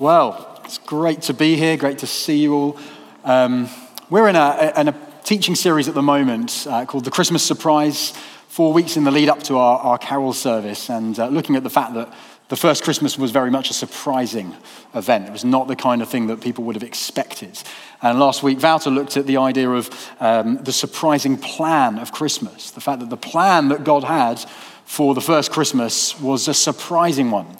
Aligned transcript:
Well, 0.00 0.60
it's 0.64 0.78
great 0.78 1.22
to 1.22 1.34
be 1.34 1.56
here, 1.56 1.76
great 1.76 1.98
to 1.98 2.06
see 2.06 2.38
you 2.38 2.54
all. 2.54 2.78
Um, 3.24 3.68
we're 4.08 4.28
in 4.28 4.36
a, 4.36 4.72
a, 4.76 4.94
teaching 5.24 5.56
series 5.56 5.88
at 5.88 5.94
the 5.94 6.02
moment 6.02 6.68
uh, 6.70 6.86
called 6.86 7.04
The 7.04 7.10
Christmas 7.10 7.42
Surprise, 7.42 8.12
four 8.46 8.72
weeks 8.72 8.96
in 8.96 9.02
the 9.02 9.10
lead 9.10 9.28
up 9.28 9.42
to 9.42 9.58
our, 9.58 9.80
our 9.80 9.98
carol 9.98 10.32
service, 10.32 10.88
and 10.88 11.18
uh, 11.18 11.26
looking 11.26 11.56
at 11.56 11.64
the 11.64 11.70
fact 11.70 11.94
that 11.94 12.14
the 12.48 12.54
first 12.54 12.84
Christmas 12.84 13.18
was 13.18 13.32
very 13.32 13.50
much 13.50 13.70
a 13.70 13.74
surprising 13.74 14.54
event. 14.94 15.26
It 15.26 15.32
was 15.32 15.44
not 15.44 15.66
the 15.66 15.74
kind 15.74 16.00
of 16.00 16.08
thing 16.08 16.28
that 16.28 16.40
people 16.40 16.62
would 16.62 16.76
have 16.76 16.84
expected. 16.84 17.60
And 18.00 18.20
last 18.20 18.44
week, 18.44 18.62
Wouter 18.62 18.90
looked 18.90 19.16
at 19.16 19.26
the 19.26 19.38
idea 19.38 19.68
of 19.68 19.90
um, 20.20 20.58
the 20.62 20.72
surprising 20.72 21.36
plan 21.36 21.98
of 21.98 22.12
Christmas, 22.12 22.70
the 22.70 22.80
fact 22.80 23.00
that 23.00 23.10
the 23.10 23.16
plan 23.16 23.66
that 23.70 23.82
God 23.82 24.04
had 24.04 24.38
for 24.84 25.12
the 25.12 25.20
first 25.20 25.50
Christmas 25.50 26.20
was 26.20 26.46
a 26.46 26.54
surprising 26.54 27.32
one. 27.32 27.56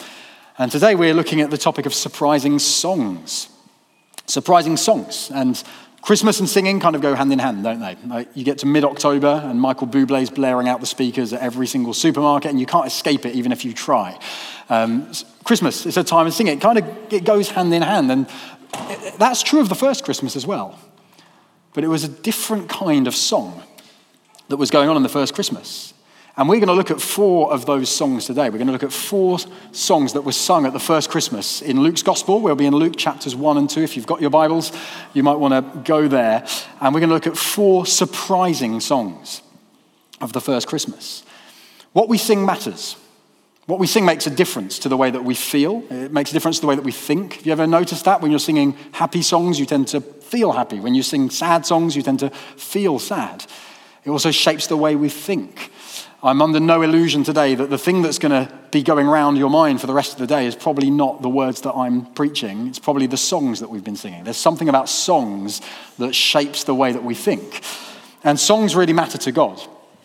And 0.60 0.72
today 0.72 0.96
we're 0.96 1.14
looking 1.14 1.40
at 1.40 1.52
the 1.52 1.56
topic 1.56 1.86
of 1.86 1.94
surprising 1.94 2.58
songs. 2.58 3.48
Surprising 4.26 4.76
songs. 4.76 5.30
And 5.32 5.62
Christmas 6.02 6.40
and 6.40 6.48
singing 6.48 6.80
kind 6.80 6.96
of 6.96 7.02
go 7.02 7.14
hand 7.14 7.32
in 7.32 7.38
hand, 7.38 7.62
don't 7.62 7.78
they? 7.78 8.26
You 8.34 8.42
get 8.42 8.58
to 8.58 8.66
mid 8.66 8.84
October 8.84 9.40
and 9.44 9.60
Michael 9.60 9.86
Bublé's 9.86 10.30
blaring 10.30 10.68
out 10.68 10.80
the 10.80 10.86
speakers 10.86 11.32
at 11.32 11.40
every 11.42 11.68
single 11.68 11.94
supermarket, 11.94 12.50
and 12.50 12.58
you 12.58 12.66
can't 12.66 12.88
escape 12.88 13.24
it 13.24 13.36
even 13.36 13.52
if 13.52 13.64
you 13.64 13.72
try. 13.72 14.18
Um, 14.68 15.12
Christmas 15.44 15.86
is 15.86 15.96
a 15.96 16.02
time 16.02 16.26
of 16.26 16.34
singing. 16.34 16.56
It 16.56 16.60
kind 16.60 16.78
of 16.78 17.12
it 17.12 17.24
goes 17.24 17.50
hand 17.50 17.72
in 17.72 17.82
hand. 17.82 18.10
And 18.10 18.26
that's 19.16 19.44
true 19.44 19.60
of 19.60 19.68
the 19.68 19.76
first 19.76 20.04
Christmas 20.04 20.34
as 20.34 20.44
well. 20.44 20.76
But 21.72 21.84
it 21.84 21.88
was 21.88 22.02
a 22.02 22.08
different 22.08 22.68
kind 22.68 23.06
of 23.06 23.14
song 23.14 23.62
that 24.48 24.56
was 24.56 24.72
going 24.72 24.88
on 24.88 24.96
in 24.96 25.04
the 25.04 25.08
first 25.08 25.34
Christmas. 25.34 25.94
And 26.38 26.48
we're 26.48 26.60
going 26.60 26.68
to 26.68 26.74
look 26.74 26.92
at 26.92 27.00
four 27.00 27.52
of 27.52 27.66
those 27.66 27.88
songs 27.88 28.26
today. 28.26 28.44
We're 28.44 28.58
going 28.58 28.68
to 28.68 28.72
look 28.72 28.84
at 28.84 28.92
four 28.92 29.40
songs 29.72 30.12
that 30.12 30.22
were 30.22 30.30
sung 30.30 30.66
at 30.66 30.72
the 30.72 30.78
first 30.78 31.10
Christmas 31.10 31.60
in 31.60 31.80
Luke's 31.80 32.04
Gospel. 32.04 32.40
We'll 32.40 32.54
be 32.54 32.66
in 32.66 32.76
Luke 32.76 32.96
chapters 32.96 33.34
1 33.34 33.56
and 33.56 33.68
2. 33.68 33.80
If 33.80 33.96
you've 33.96 34.06
got 34.06 34.20
your 34.20 34.30
Bibles, 34.30 34.70
you 35.14 35.24
might 35.24 35.34
want 35.34 35.52
to 35.52 35.80
go 35.80 36.06
there. 36.06 36.46
And 36.80 36.94
we're 36.94 37.00
going 37.00 37.08
to 37.08 37.14
look 37.16 37.26
at 37.26 37.36
four 37.36 37.86
surprising 37.86 38.78
songs 38.78 39.42
of 40.20 40.32
the 40.32 40.40
first 40.40 40.68
Christmas. 40.68 41.24
What 41.92 42.08
we 42.08 42.16
sing 42.18 42.46
matters. 42.46 42.94
What 43.66 43.80
we 43.80 43.88
sing 43.88 44.04
makes 44.04 44.28
a 44.28 44.30
difference 44.30 44.78
to 44.78 44.88
the 44.88 44.96
way 44.96 45.10
that 45.10 45.24
we 45.24 45.34
feel. 45.34 45.82
It 45.90 46.12
makes 46.12 46.30
a 46.30 46.34
difference 46.34 46.58
to 46.58 46.60
the 46.60 46.68
way 46.68 46.76
that 46.76 46.84
we 46.84 46.92
think. 46.92 47.32
Have 47.34 47.46
you 47.46 47.52
ever 47.52 47.66
noticed 47.66 48.04
that? 48.04 48.20
When 48.20 48.30
you're 48.30 48.38
singing 48.38 48.76
happy 48.92 49.22
songs, 49.22 49.58
you 49.58 49.66
tend 49.66 49.88
to 49.88 50.00
feel 50.00 50.52
happy. 50.52 50.78
When 50.78 50.94
you 50.94 51.02
sing 51.02 51.30
sad 51.30 51.66
songs, 51.66 51.96
you 51.96 52.02
tend 52.02 52.20
to 52.20 52.30
feel 52.30 53.00
sad. 53.00 53.44
It 54.04 54.10
also 54.10 54.30
shapes 54.30 54.68
the 54.68 54.76
way 54.76 54.94
we 54.94 55.08
think. 55.08 55.72
I'm 56.20 56.42
under 56.42 56.58
no 56.58 56.82
illusion 56.82 57.22
today 57.22 57.54
that 57.54 57.70
the 57.70 57.78
thing 57.78 58.02
that's 58.02 58.18
going 58.18 58.32
to 58.32 58.52
be 58.72 58.82
going 58.82 59.06
around 59.06 59.36
your 59.36 59.50
mind 59.50 59.80
for 59.80 59.86
the 59.86 59.94
rest 59.94 60.14
of 60.14 60.18
the 60.18 60.26
day 60.26 60.46
is 60.46 60.56
probably 60.56 60.90
not 60.90 61.22
the 61.22 61.28
words 61.28 61.60
that 61.60 61.74
I'm 61.74 62.06
preaching. 62.06 62.66
It's 62.66 62.80
probably 62.80 63.06
the 63.06 63.16
songs 63.16 63.60
that 63.60 63.70
we've 63.70 63.84
been 63.84 63.94
singing. 63.94 64.24
There's 64.24 64.36
something 64.36 64.68
about 64.68 64.88
songs 64.88 65.60
that 65.98 66.16
shapes 66.16 66.64
the 66.64 66.74
way 66.74 66.90
that 66.90 67.04
we 67.04 67.14
think. 67.14 67.62
And 68.24 68.38
songs 68.38 68.74
really 68.74 68.92
matter 68.92 69.16
to 69.16 69.30
God. 69.30 69.60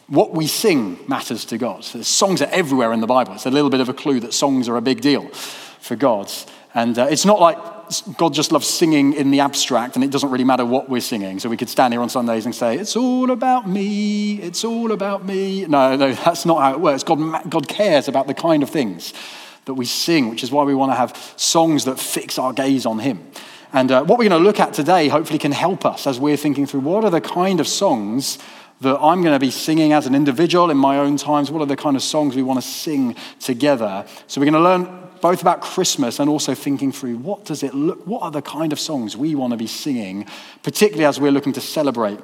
What 0.05 0.33
we 0.33 0.45
sing 0.45 0.99
matters 1.07 1.45
to 1.45 1.57
God. 1.57 1.83
Songs 1.83 2.43
are 2.43 2.49
everywhere 2.51 2.93
in 2.93 3.01
the 3.01 3.07
Bible. 3.07 3.33
It's 3.33 3.47
a 3.47 3.51
little 3.51 3.71
bit 3.71 3.81
of 3.81 3.89
a 3.89 3.93
clue 3.93 4.19
that 4.19 4.35
songs 4.35 4.69
are 4.69 4.77
a 4.77 4.81
big 4.81 5.01
deal 5.01 5.27
for 5.29 5.95
God. 5.95 6.31
And 6.75 6.99
uh, 6.99 7.07
it's 7.09 7.25
not 7.25 7.39
like 7.39 7.57
God 8.01 8.33
just 8.33 8.51
loves 8.51 8.67
singing 8.67 9.13
in 9.13 9.31
the 9.31 9.39
abstract 9.39 9.95
and 9.95 10.03
it 10.03 10.11
doesn't 10.11 10.29
really 10.29 10.43
matter 10.43 10.65
what 10.65 10.89
we're 10.89 11.01
singing. 11.01 11.39
So 11.39 11.49
we 11.49 11.57
could 11.57 11.69
stand 11.69 11.93
here 11.93 12.01
on 12.01 12.09
Sundays 12.09 12.45
and 12.45 12.53
say, 12.53 12.77
It's 12.77 12.95
all 12.95 13.31
about 13.31 13.67
me, 13.67 14.35
it's 14.41 14.63
all 14.63 14.91
about 14.91 15.25
me. 15.25 15.65
No, 15.65 15.95
no, 15.95 16.13
that's 16.13 16.45
not 16.45 16.61
how 16.61 16.73
it 16.73 16.79
works. 16.79 17.03
God, 17.03 17.49
God 17.49 17.67
cares 17.67 18.07
about 18.07 18.27
the 18.27 18.33
kind 18.33 18.63
of 18.63 18.69
things 18.69 19.13
that 19.65 19.75
we 19.75 19.85
sing, 19.85 20.29
which 20.29 20.43
is 20.43 20.51
why 20.51 20.63
we 20.63 20.75
want 20.75 20.91
to 20.91 20.95
have 20.95 21.15
songs 21.37 21.85
that 21.85 21.99
fix 21.99 22.37
our 22.37 22.53
gaze 22.53 22.85
on 22.85 22.99
Him. 22.99 23.25
And 23.71 23.91
uh, 23.91 24.03
what 24.03 24.19
we're 24.19 24.29
going 24.29 24.41
to 24.41 24.45
look 24.45 24.59
at 24.59 24.73
today 24.73 25.07
hopefully 25.07 25.39
can 25.39 25.51
help 25.51 25.85
us 25.85 26.05
as 26.05 26.19
we're 26.19 26.37
thinking 26.37 26.65
through 26.65 26.81
what 26.81 27.03
are 27.03 27.09
the 27.09 27.21
kind 27.21 27.59
of 27.59 27.67
songs 27.67 28.37
that 28.81 28.99
I'm 28.99 29.21
going 29.21 29.33
to 29.33 29.39
be 29.39 29.51
singing 29.51 29.93
as 29.93 30.05
an 30.05 30.13
individual 30.13 30.69
in 30.69 30.77
my 30.77 30.99
own 30.99 31.17
times. 31.17 31.49
What 31.49 31.61
are 31.61 31.65
the 31.65 31.75
kind 31.75 31.95
of 31.95 32.03
songs 32.03 32.35
we 32.35 32.43
want 32.43 32.61
to 32.61 32.67
sing 32.67 33.15
together? 33.39 34.05
So 34.27 34.39
we're 34.39 34.51
going 34.51 34.53
to 34.53 34.59
learn 34.59 35.02
both 35.23 35.41
about 35.41 35.61
Christmas 35.61 36.19
and 36.19 36.29
also 36.29 36.53
thinking 36.53 36.91
through 36.91 37.15
what 37.15 37.45
does 37.45 37.63
it 37.63 37.73
look, 37.73 38.05
what 38.05 38.21
are 38.23 38.29
the 38.29 38.41
kind 38.41 38.73
of 38.73 38.79
songs 38.79 39.15
we 39.15 39.35
want 39.35 39.51
to 39.51 39.57
be 39.57 39.67
singing, 39.67 40.25
particularly 40.63 41.05
as 41.05 41.17
we're 41.17 41.31
looking 41.31 41.53
to 41.53 41.61
celebrate 41.61 42.19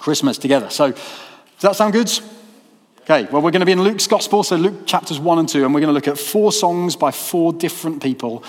Christmas 0.00 0.36
together. 0.36 0.68
So, 0.68 0.90
does 0.90 1.60
that 1.60 1.76
sound 1.76 1.92
good? 1.92 2.10
Okay, 3.02 3.28
well, 3.30 3.40
we're 3.40 3.52
going 3.52 3.60
to 3.60 3.66
be 3.66 3.70
in 3.70 3.80
Luke's 3.80 4.08
Gospel, 4.08 4.42
so 4.42 4.56
Luke 4.56 4.88
chapters 4.88 5.20
1 5.20 5.38
and 5.38 5.48
2, 5.48 5.64
and 5.64 5.72
we're 5.72 5.78
going 5.78 5.86
to 5.86 5.94
look 5.94 6.08
at 6.08 6.18
four 6.18 6.50
songs 6.50 6.96
by 6.96 7.12
four 7.12 7.52
different 7.52 8.02
people. 8.02 8.42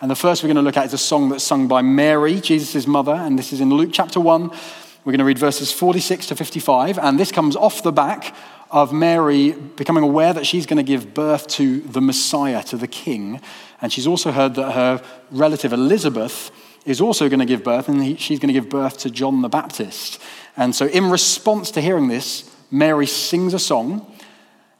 And 0.00 0.08
the 0.08 0.14
first 0.14 0.44
we're 0.44 0.48
going 0.48 0.56
to 0.56 0.62
look 0.62 0.76
at 0.76 0.86
is 0.86 0.92
a 0.92 0.98
song 0.98 1.28
that's 1.30 1.42
sung 1.42 1.66
by 1.66 1.82
Mary, 1.82 2.40
Jesus' 2.40 2.86
mother, 2.86 3.14
and 3.14 3.36
this 3.36 3.52
is 3.52 3.60
in 3.60 3.70
Luke 3.70 3.90
chapter 3.92 4.20
1. 4.20 4.48
We're 4.48 5.10
going 5.12 5.18
to 5.18 5.24
read 5.24 5.40
verses 5.40 5.72
46 5.72 6.28
to 6.28 6.36
55, 6.36 7.00
and 7.00 7.18
this 7.18 7.32
comes 7.32 7.56
off 7.56 7.82
the 7.82 7.90
back 7.90 8.32
of 8.74 8.92
Mary 8.92 9.52
becoming 9.52 10.02
aware 10.02 10.32
that 10.32 10.44
she's 10.44 10.66
going 10.66 10.78
to 10.78 10.82
give 10.82 11.14
birth 11.14 11.46
to 11.46 11.78
the 11.82 12.00
Messiah, 12.00 12.60
to 12.64 12.76
the 12.76 12.88
King. 12.88 13.40
And 13.80 13.92
she's 13.92 14.08
also 14.08 14.32
heard 14.32 14.56
that 14.56 14.72
her 14.72 15.00
relative 15.30 15.72
Elizabeth 15.72 16.50
is 16.84 17.00
also 17.00 17.28
going 17.28 17.38
to 17.38 17.46
give 17.46 17.62
birth, 17.62 17.88
and 17.88 18.18
she's 18.18 18.40
going 18.40 18.52
to 18.52 18.52
give 18.52 18.68
birth 18.68 18.98
to 18.98 19.10
John 19.10 19.42
the 19.42 19.48
Baptist. 19.48 20.20
And 20.56 20.74
so, 20.74 20.86
in 20.86 21.08
response 21.08 21.70
to 21.70 21.80
hearing 21.80 22.08
this, 22.08 22.52
Mary 22.68 23.06
sings 23.06 23.54
a 23.54 23.60
song, 23.60 24.12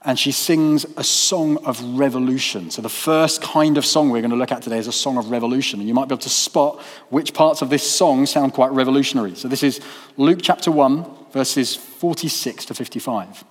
and 0.03 0.19
she 0.19 0.33
sings 0.33 0.85
a 0.97 1.05
song 1.05 1.59
of 1.65 1.81
revolution. 1.97 2.73
So, 2.73 2.83
the 2.83 2.89
first 2.89 3.43
kind 3.43 3.79
of 3.79 3.87
song 3.87 4.11
we're 4.11 4.23
going 4.23 4.33
to 4.33 4.37
look 4.37 4.51
at 4.51 4.63
today 4.63 4.79
is 4.79 4.89
a 4.89 4.93
song 4.93 5.19
of 5.19 5.31
revolution. 5.31 5.79
And 5.79 5.89
you 5.89 5.95
might 5.95 6.09
be 6.09 6.15
able 6.15 6.23
to 6.23 6.29
spot 6.29 6.83
which 7.11 7.33
parts 7.33 7.63
of 7.63 7.71
this 7.71 7.89
song 7.89 8.27
sound 8.27 8.55
quite 8.55 8.73
revolutionary. 8.73 9.37
So, 9.37 9.47
this 9.47 9.63
is 9.63 9.81
Luke 10.17 10.41
chapter 10.43 10.73
1, 10.73 11.31
verses 11.33 11.77
46 11.77 12.65
to 12.65 12.75
55. 12.75 13.45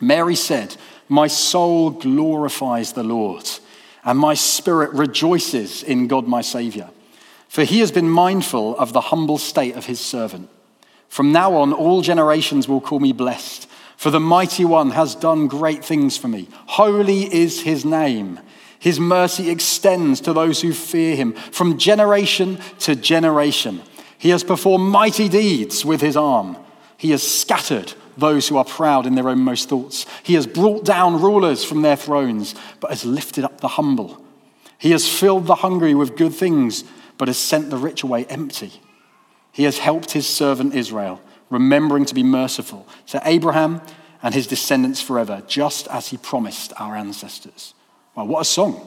Mary 0.00 0.34
said, 0.34 0.76
My 1.08 1.26
soul 1.26 1.90
glorifies 1.90 2.92
the 2.92 3.02
Lord, 3.02 3.48
and 4.04 4.18
my 4.18 4.34
spirit 4.34 4.92
rejoices 4.92 5.82
in 5.82 6.08
God 6.08 6.26
my 6.26 6.40
Savior, 6.40 6.90
for 7.48 7.64
he 7.64 7.80
has 7.80 7.92
been 7.92 8.08
mindful 8.08 8.76
of 8.78 8.92
the 8.92 9.00
humble 9.00 9.38
state 9.38 9.76
of 9.76 9.86
his 9.86 10.00
servant. 10.00 10.48
From 11.08 11.32
now 11.32 11.54
on, 11.54 11.72
all 11.72 12.02
generations 12.02 12.68
will 12.68 12.80
call 12.80 13.00
me 13.00 13.12
blessed, 13.12 13.68
for 13.96 14.10
the 14.10 14.20
mighty 14.20 14.64
one 14.64 14.90
has 14.92 15.14
done 15.14 15.48
great 15.48 15.84
things 15.84 16.16
for 16.16 16.28
me. 16.28 16.48
Holy 16.66 17.32
is 17.34 17.62
his 17.62 17.84
name. 17.84 18.40
His 18.78 18.98
mercy 18.98 19.50
extends 19.50 20.22
to 20.22 20.32
those 20.32 20.62
who 20.62 20.72
fear 20.72 21.14
him 21.14 21.34
from 21.34 21.76
generation 21.76 22.58
to 22.78 22.96
generation. 22.96 23.82
He 24.16 24.30
has 24.30 24.42
performed 24.42 24.90
mighty 24.90 25.28
deeds 25.28 25.84
with 25.84 26.00
his 26.00 26.16
arm. 26.16 26.56
He 26.96 27.10
has 27.10 27.22
scattered 27.22 27.92
those 28.20 28.48
who 28.48 28.56
are 28.56 28.64
proud 28.64 29.06
in 29.06 29.14
their 29.14 29.28
own 29.28 29.40
most 29.40 29.68
thoughts. 29.68 30.06
He 30.22 30.34
has 30.34 30.46
brought 30.46 30.84
down 30.84 31.20
rulers 31.20 31.64
from 31.64 31.82
their 31.82 31.96
thrones, 31.96 32.54
but 32.78 32.90
has 32.90 33.04
lifted 33.04 33.44
up 33.44 33.60
the 33.60 33.68
humble. 33.68 34.22
He 34.78 34.92
has 34.92 35.08
filled 35.08 35.46
the 35.46 35.56
hungry 35.56 35.94
with 35.94 36.16
good 36.16 36.34
things, 36.34 36.84
but 37.18 37.28
has 37.28 37.38
sent 37.38 37.70
the 37.70 37.76
rich 37.76 38.02
away 38.02 38.24
empty. 38.26 38.72
He 39.52 39.64
has 39.64 39.78
helped 39.78 40.12
his 40.12 40.26
servant 40.26 40.74
Israel, 40.74 41.20
remembering 41.50 42.04
to 42.06 42.14
be 42.14 42.22
merciful 42.22 42.86
to 43.08 43.20
Abraham 43.24 43.82
and 44.22 44.34
his 44.34 44.46
descendants 44.46 45.00
forever, 45.00 45.42
just 45.46 45.88
as 45.88 46.08
he 46.08 46.16
promised 46.16 46.72
our 46.78 46.96
ancestors. 46.96 47.74
Well, 48.14 48.26
what 48.26 48.40
a 48.40 48.44
song! 48.44 48.86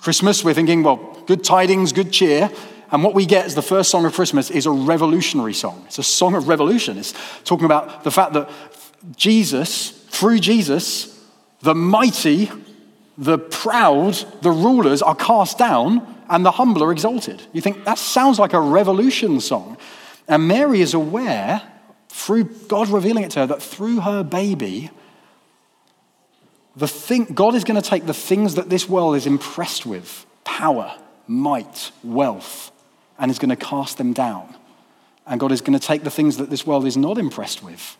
Christmas, 0.00 0.44
we're 0.44 0.54
thinking, 0.54 0.82
well, 0.82 1.18
good 1.26 1.42
tidings, 1.42 1.92
good 1.92 2.12
cheer. 2.12 2.50
And 2.92 3.02
what 3.02 3.14
we 3.14 3.26
get 3.26 3.46
as 3.46 3.54
the 3.54 3.62
first 3.62 3.90
song 3.90 4.04
of 4.04 4.14
Christmas 4.14 4.50
is 4.50 4.66
a 4.66 4.70
revolutionary 4.70 5.54
song. 5.54 5.82
It's 5.86 5.98
a 5.98 6.04
song 6.04 6.34
of 6.34 6.48
revolution. 6.48 6.98
It's 6.98 7.14
talking 7.44 7.64
about 7.64 8.04
the 8.04 8.10
fact 8.10 8.32
that 8.34 8.48
Jesus, 9.16 9.90
through 9.90 10.38
Jesus, 10.38 11.20
the 11.60 11.74
mighty, 11.74 12.50
the 13.18 13.38
proud, 13.38 14.14
the 14.42 14.50
rulers 14.50 15.02
are 15.02 15.14
cast 15.14 15.58
down 15.58 16.14
and 16.28 16.44
the 16.44 16.52
humble 16.52 16.84
are 16.84 16.92
exalted. 16.92 17.42
You 17.52 17.60
think 17.60 17.84
that 17.84 17.98
sounds 17.98 18.38
like 18.38 18.52
a 18.52 18.60
revolution 18.60 19.40
song. 19.40 19.76
And 20.28 20.48
Mary 20.48 20.80
is 20.80 20.94
aware, 20.94 21.62
through 22.08 22.44
God 22.44 22.88
revealing 22.88 23.24
it 23.24 23.32
to 23.32 23.40
her, 23.40 23.46
that 23.46 23.62
through 23.62 24.00
her 24.00 24.22
baby, 24.22 24.90
the 26.76 26.88
thing, 26.88 27.24
God 27.26 27.54
is 27.54 27.64
going 27.64 27.80
to 27.80 27.88
take 27.88 28.06
the 28.06 28.14
things 28.14 28.56
that 28.56 28.68
this 28.68 28.88
world 28.88 29.16
is 29.16 29.26
impressed 29.26 29.86
with 29.86 30.26
power, 30.44 30.96
might, 31.26 31.90
wealth 32.04 32.70
and 33.18 33.30
is 33.30 33.38
going 33.38 33.50
to 33.50 33.56
cast 33.56 33.98
them 33.98 34.12
down. 34.12 34.54
And 35.26 35.40
God 35.40 35.52
is 35.52 35.60
going 35.60 35.78
to 35.78 35.84
take 35.84 36.04
the 36.04 36.10
things 36.10 36.36
that 36.36 36.50
this 36.50 36.66
world 36.66 36.86
is 36.86 36.96
not 36.96 37.18
impressed 37.18 37.62
with 37.62 37.96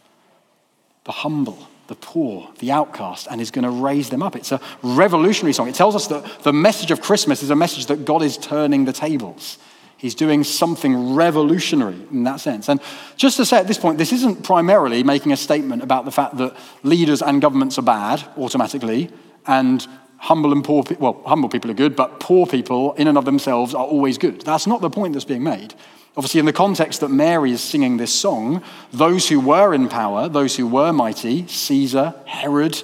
the 1.04 1.12
humble, 1.12 1.68
the 1.86 1.94
poor, 1.94 2.50
the 2.58 2.72
outcast, 2.72 3.28
and 3.30 3.40
is 3.40 3.50
going 3.50 3.64
to 3.64 3.70
raise 3.70 4.10
them 4.10 4.22
up. 4.22 4.36
It's 4.36 4.52
a 4.52 4.60
revolutionary 4.82 5.52
song. 5.52 5.68
It 5.68 5.74
tells 5.74 5.94
us 5.94 6.08
that 6.08 6.42
the 6.42 6.52
message 6.52 6.90
of 6.90 7.00
Christmas 7.00 7.42
is 7.42 7.50
a 7.50 7.56
message 7.56 7.86
that 7.86 8.04
God 8.04 8.22
is 8.22 8.36
turning 8.36 8.84
the 8.84 8.92
tables. 8.92 9.58
He's 9.96 10.14
doing 10.14 10.44
something 10.44 11.14
revolutionary 11.14 11.96
in 12.10 12.24
that 12.24 12.40
sense. 12.40 12.68
And 12.68 12.80
just 13.16 13.38
to 13.38 13.46
say 13.46 13.58
at 13.58 13.66
this 13.66 13.78
point, 13.78 13.98
this 13.98 14.12
isn't 14.12 14.44
primarily 14.44 15.02
making 15.02 15.32
a 15.32 15.36
statement 15.36 15.82
about 15.82 16.04
the 16.04 16.10
fact 16.10 16.36
that 16.36 16.56
leaders 16.82 17.22
and 17.22 17.40
governments 17.40 17.78
are 17.78 17.82
bad 17.82 18.22
automatically, 18.36 19.10
and 19.46 19.86
humble 20.18 20.52
and 20.52 20.64
poor 20.64 20.82
people, 20.82 21.12
well, 21.12 21.22
humble 21.26 21.48
people 21.48 21.70
are 21.70 21.74
good, 21.74 21.96
but 21.96 22.20
poor 22.20 22.46
people 22.46 22.94
in 22.94 23.08
and 23.08 23.18
of 23.18 23.24
themselves 23.24 23.74
are 23.74 23.84
always 23.84 24.18
good. 24.18 24.40
That's 24.42 24.66
not 24.66 24.80
the 24.80 24.90
point 24.90 25.12
that's 25.12 25.24
being 25.24 25.42
made. 25.42 25.74
Obviously, 26.16 26.40
in 26.40 26.46
the 26.46 26.52
context 26.52 27.00
that 27.00 27.10
Mary 27.10 27.52
is 27.52 27.60
singing 27.60 27.98
this 27.98 28.12
song, 28.12 28.62
those 28.90 29.28
who 29.28 29.38
were 29.38 29.74
in 29.74 29.88
power, 29.88 30.28
those 30.28 30.56
who 30.56 30.66
were 30.66 30.92
mighty, 30.92 31.46
Caesar, 31.46 32.14
Herod, 32.24 32.82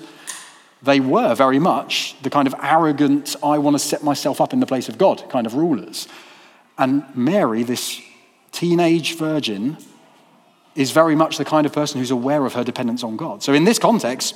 they 0.83 1.01
were 1.01 1.35
very 1.35 1.59
much 1.59 2.17
the 2.23 2.29
kind 2.29 2.47
of 2.47 2.55
arrogant, 2.63 3.37
I 3.43 3.59
want 3.59 3.75
to 3.75 3.79
set 3.79 4.03
myself 4.03 4.41
up 4.41 4.53
in 4.53 4.61
the 4.61 4.67
place 4.67 4.89
of 4.89 4.99
God 4.99 5.25
kind 5.31 5.47
of 5.47 5.55
rulers. 5.55 6.09
And 6.77 7.05
Mary, 7.15 7.63
this 7.63 8.03
teenage 8.51 9.17
virgin, 9.17 9.79
is 10.75 10.91
very 10.91 11.15
much 11.15 11.39
the 11.39 11.45
kind 11.45 11.67
of 11.67 11.73
person 11.73 12.01
who's 12.01 12.11
aware 12.11 12.45
of 12.45 12.55
her 12.55 12.65
dependence 12.65 13.03
on 13.03 13.17
God. 13.17 13.43
So, 13.43 13.53
in 13.53 13.65
this 13.65 13.79
context, 13.79 14.35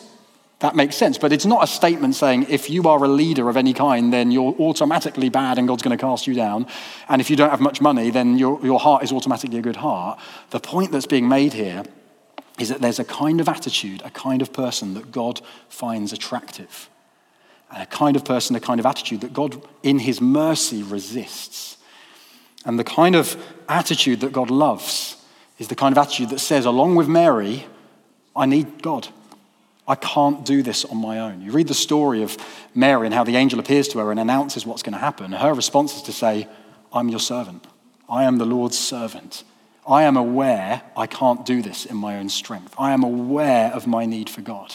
that 0.60 0.74
makes 0.74 0.96
sense. 0.96 1.18
But 1.18 1.32
it's 1.32 1.44
not 1.44 1.62
a 1.62 1.66
statement 1.66 2.14
saying 2.14 2.46
if 2.48 2.70
you 2.70 2.88
are 2.88 3.02
a 3.04 3.08
leader 3.08 3.48
of 3.48 3.56
any 3.56 3.74
kind, 3.74 4.12
then 4.12 4.30
you're 4.30 4.54
automatically 4.58 5.28
bad 5.28 5.58
and 5.58 5.68
God's 5.68 5.82
going 5.82 5.96
to 5.96 6.00
cast 6.00 6.26
you 6.26 6.34
down. 6.34 6.66
And 7.08 7.20
if 7.20 7.28
you 7.28 7.36
don't 7.36 7.50
have 7.50 7.60
much 7.60 7.80
money, 7.80 8.10
then 8.10 8.38
your, 8.38 8.64
your 8.64 8.80
heart 8.80 9.02
is 9.02 9.12
automatically 9.12 9.58
a 9.58 9.62
good 9.62 9.76
heart. 9.76 10.18
The 10.50 10.60
point 10.60 10.92
that's 10.92 11.06
being 11.06 11.28
made 11.28 11.52
here 11.52 11.84
is 12.58 12.70
that 12.70 12.80
there's 12.80 12.98
a 12.98 13.04
kind 13.04 13.40
of 13.40 13.48
attitude, 13.48 14.00
a 14.02 14.10
kind 14.10 14.40
of 14.40 14.52
person 14.52 14.94
that 14.94 15.12
God 15.12 15.42
finds 15.68 16.12
attractive. 16.12 16.88
And 17.70 17.82
a 17.82 17.86
kind 17.86 18.16
of 18.16 18.24
person, 18.24 18.56
a 18.56 18.60
kind 18.60 18.80
of 18.80 18.86
attitude 18.86 19.20
that 19.20 19.34
God, 19.34 19.60
in 19.82 19.98
his 19.98 20.22
mercy, 20.22 20.82
resists. 20.82 21.76
And 22.64 22.78
the 22.78 22.84
kind 22.84 23.14
of 23.14 23.36
attitude 23.68 24.20
that 24.20 24.32
God 24.32 24.50
loves 24.50 25.16
is 25.58 25.68
the 25.68 25.76
kind 25.76 25.92
of 25.92 25.98
attitude 25.98 26.30
that 26.30 26.38
says, 26.38 26.64
along 26.64 26.94
with 26.94 27.08
Mary, 27.08 27.66
I 28.34 28.46
need 28.46 28.82
God. 28.82 29.08
I 29.88 29.94
can't 29.94 30.44
do 30.44 30.62
this 30.62 30.84
on 30.84 30.96
my 30.96 31.20
own. 31.20 31.40
You 31.40 31.52
read 31.52 31.68
the 31.68 31.74
story 31.74 32.22
of 32.22 32.36
Mary 32.74 33.06
and 33.06 33.14
how 33.14 33.24
the 33.24 33.36
angel 33.36 33.60
appears 33.60 33.88
to 33.88 33.98
her 33.98 34.10
and 34.10 34.18
announces 34.18 34.66
what's 34.66 34.82
going 34.82 34.94
to 34.94 34.98
happen. 34.98 35.32
Her 35.32 35.54
response 35.54 35.96
is 35.96 36.02
to 36.02 36.12
say, 36.12 36.48
I'm 36.92 37.08
your 37.08 37.20
servant. 37.20 37.66
I 38.08 38.24
am 38.24 38.38
the 38.38 38.46
Lord's 38.46 38.78
servant. 38.78 39.44
I 39.86 40.02
am 40.02 40.16
aware 40.16 40.82
I 40.96 41.06
can't 41.06 41.46
do 41.46 41.62
this 41.62 41.86
in 41.86 41.96
my 41.96 42.18
own 42.18 42.28
strength. 42.28 42.74
I 42.78 42.92
am 42.92 43.04
aware 43.04 43.70
of 43.72 43.86
my 43.86 44.06
need 44.06 44.28
for 44.28 44.40
God. 44.40 44.74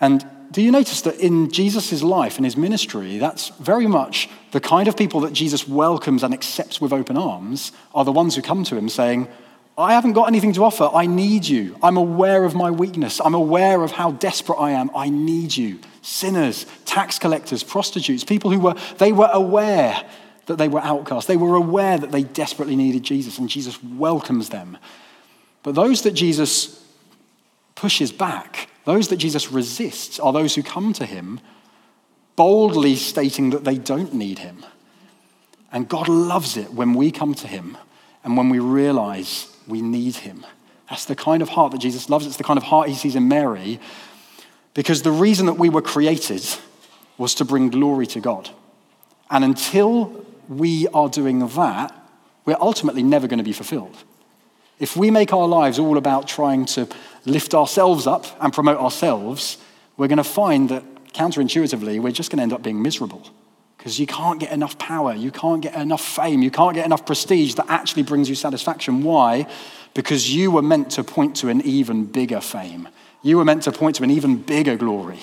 And 0.00 0.24
do 0.50 0.62
you 0.62 0.72
notice 0.72 1.02
that 1.02 1.20
in 1.20 1.50
Jesus' 1.50 2.02
life 2.02 2.36
and 2.36 2.44
his 2.44 2.56
ministry, 2.56 3.18
that's 3.18 3.50
very 3.58 3.86
much 3.86 4.28
the 4.50 4.60
kind 4.60 4.88
of 4.88 4.96
people 4.96 5.20
that 5.20 5.32
Jesus 5.32 5.68
welcomes 5.68 6.24
and 6.24 6.34
accepts 6.34 6.80
with 6.80 6.92
open 6.92 7.16
arms 7.16 7.70
are 7.94 8.04
the 8.04 8.10
ones 8.10 8.34
who 8.34 8.42
come 8.42 8.64
to 8.64 8.76
him 8.76 8.88
saying, 8.88 9.28
I 9.80 9.92
haven't 9.94 10.12
got 10.12 10.28
anything 10.28 10.52
to 10.54 10.64
offer. 10.64 10.90
I 10.92 11.06
need 11.06 11.46
you. 11.46 11.76
I'm 11.82 11.96
aware 11.96 12.44
of 12.44 12.54
my 12.54 12.70
weakness. 12.70 13.20
I'm 13.24 13.34
aware 13.34 13.82
of 13.82 13.92
how 13.92 14.12
desperate 14.12 14.58
I 14.58 14.72
am. 14.72 14.90
I 14.94 15.08
need 15.08 15.56
you. 15.56 15.78
Sinners, 16.02 16.66
tax 16.84 17.18
collectors, 17.18 17.62
prostitutes, 17.62 18.24
people 18.24 18.50
who 18.50 18.60
were, 18.60 18.74
they 18.98 19.12
were 19.12 19.30
aware 19.32 20.04
that 20.46 20.56
they 20.56 20.68
were 20.68 20.80
outcasts. 20.80 21.26
They 21.26 21.36
were 21.36 21.54
aware 21.54 21.98
that 21.98 22.10
they 22.10 22.22
desperately 22.22 22.76
needed 22.76 23.02
Jesus, 23.02 23.38
and 23.38 23.48
Jesus 23.48 23.82
welcomes 23.82 24.48
them. 24.48 24.78
But 25.62 25.74
those 25.74 26.02
that 26.02 26.12
Jesus 26.12 26.84
pushes 27.74 28.12
back, 28.12 28.68
those 28.84 29.08
that 29.08 29.16
Jesus 29.16 29.52
resists, 29.52 30.18
are 30.18 30.32
those 30.32 30.54
who 30.54 30.62
come 30.62 30.92
to 30.94 31.06
him 31.06 31.40
boldly 32.36 32.96
stating 32.96 33.50
that 33.50 33.64
they 33.64 33.76
don't 33.76 34.14
need 34.14 34.38
him. 34.38 34.64
And 35.72 35.88
God 35.88 36.08
loves 36.08 36.56
it 36.56 36.72
when 36.72 36.94
we 36.94 37.10
come 37.10 37.34
to 37.34 37.46
him 37.46 37.76
and 38.24 38.36
when 38.36 38.48
we 38.48 38.58
realize 38.58 39.54
we 39.70 39.80
need 39.80 40.16
him. 40.16 40.44
That's 40.88 41.04
the 41.04 41.14
kind 41.14 41.40
of 41.40 41.48
heart 41.48 41.72
that 41.72 41.78
Jesus 41.78 42.10
loves. 42.10 42.26
It's 42.26 42.36
the 42.36 42.44
kind 42.44 42.58
of 42.58 42.64
heart 42.64 42.88
he 42.88 42.94
sees 42.94 43.14
in 43.14 43.28
Mary 43.28 43.80
because 44.74 45.02
the 45.02 45.12
reason 45.12 45.46
that 45.46 45.54
we 45.54 45.68
were 45.68 45.82
created 45.82 46.44
was 47.16 47.34
to 47.36 47.44
bring 47.44 47.70
glory 47.70 48.06
to 48.08 48.20
God. 48.20 48.50
And 49.30 49.44
until 49.44 50.26
we 50.48 50.88
are 50.88 51.08
doing 51.08 51.46
that, 51.46 51.94
we're 52.44 52.56
ultimately 52.60 53.02
never 53.02 53.28
going 53.28 53.38
to 53.38 53.44
be 53.44 53.52
fulfilled. 53.52 53.96
If 54.78 54.96
we 54.96 55.10
make 55.10 55.32
our 55.32 55.46
lives 55.46 55.78
all 55.78 55.98
about 55.98 56.26
trying 56.26 56.64
to 56.66 56.88
lift 57.24 57.54
ourselves 57.54 58.06
up 58.06 58.26
and 58.40 58.52
promote 58.52 58.78
ourselves, 58.78 59.58
we're 59.96 60.08
going 60.08 60.16
to 60.16 60.24
find 60.24 60.70
that 60.70 60.82
counterintuitively, 61.12 62.00
we're 62.00 62.12
just 62.12 62.30
going 62.30 62.38
to 62.38 62.42
end 62.42 62.52
up 62.52 62.62
being 62.62 62.82
miserable 62.82 63.30
because 63.80 63.98
you 63.98 64.06
can't 64.06 64.38
get 64.38 64.52
enough 64.52 64.76
power, 64.76 65.14
you 65.14 65.30
can't 65.30 65.62
get 65.62 65.74
enough 65.74 66.02
fame, 66.02 66.42
you 66.42 66.50
can't 66.50 66.74
get 66.74 66.84
enough 66.84 67.06
prestige 67.06 67.54
that 67.54 67.64
actually 67.70 68.02
brings 68.02 68.28
you 68.28 68.34
satisfaction. 68.34 69.02
Why? 69.02 69.46
Because 69.94 70.30
you 70.30 70.50
were 70.50 70.60
meant 70.60 70.90
to 70.90 71.02
point 71.02 71.36
to 71.36 71.48
an 71.48 71.62
even 71.62 72.04
bigger 72.04 72.42
fame. 72.42 72.90
You 73.22 73.38
were 73.38 73.44
meant 73.46 73.62
to 73.62 73.72
point 73.72 73.96
to 73.96 74.02
an 74.02 74.10
even 74.10 74.36
bigger 74.36 74.76
glory. 74.76 75.18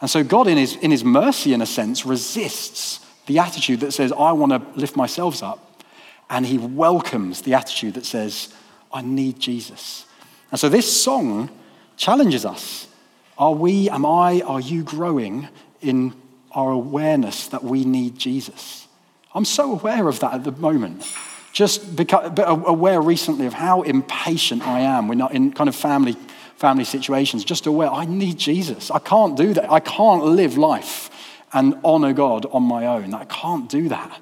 And 0.00 0.08
so 0.08 0.24
God, 0.24 0.48
in 0.48 0.56
his, 0.56 0.74
in 0.76 0.90
his 0.90 1.04
mercy, 1.04 1.52
in 1.52 1.60
a 1.60 1.66
sense, 1.66 2.06
resists 2.06 3.04
the 3.26 3.38
attitude 3.38 3.80
that 3.80 3.92
says, 3.92 4.10
I 4.10 4.32
want 4.32 4.52
to 4.52 4.80
lift 4.80 4.96
myself 4.96 5.42
up. 5.42 5.84
And 6.30 6.46
he 6.46 6.56
welcomes 6.56 7.42
the 7.42 7.52
attitude 7.52 7.92
that 7.94 8.06
says, 8.06 8.54
I 8.90 9.02
need 9.02 9.38
Jesus. 9.38 10.06
And 10.50 10.58
so 10.58 10.70
this 10.70 10.90
song 10.90 11.50
challenges 11.98 12.46
us. 12.46 12.88
Are 13.36 13.52
we, 13.52 13.90
am 13.90 14.06
I, 14.06 14.40
are 14.46 14.60
you 14.60 14.82
growing 14.82 15.50
in 15.82 16.14
our 16.54 16.70
awareness 16.70 17.48
that 17.48 17.64
we 17.64 17.84
need 17.84 18.18
Jesus. 18.18 18.86
I'm 19.34 19.44
so 19.44 19.72
aware 19.72 20.08
of 20.08 20.20
that 20.20 20.34
at 20.34 20.44
the 20.44 20.52
moment. 20.52 21.06
Just 21.52 21.96
become, 21.96 22.34
aware 22.38 23.00
recently 23.00 23.46
of 23.46 23.52
how 23.52 23.82
impatient 23.82 24.66
I 24.66 24.80
am. 24.80 25.08
We're 25.08 25.14
not 25.14 25.32
in 25.32 25.52
kind 25.52 25.68
of 25.68 25.76
family, 25.76 26.16
family 26.56 26.84
situations. 26.84 27.44
Just 27.44 27.66
aware, 27.66 27.90
I 27.90 28.04
need 28.04 28.38
Jesus. 28.38 28.90
I 28.90 28.98
can't 28.98 29.36
do 29.36 29.54
that. 29.54 29.70
I 29.70 29.80
can't 29.80 30.24
live 30.24 30.56
life 30.56 31.10
and 31.52 31.78
honor 31.84 32.12
God 32.12 32.46
on 32.46 32.62
my 32.62 32.86
own. 32.86 33.12
I 33.14 33.24
can't 33.26 33.68
do 33.68 33.88
that. 33.90 34.20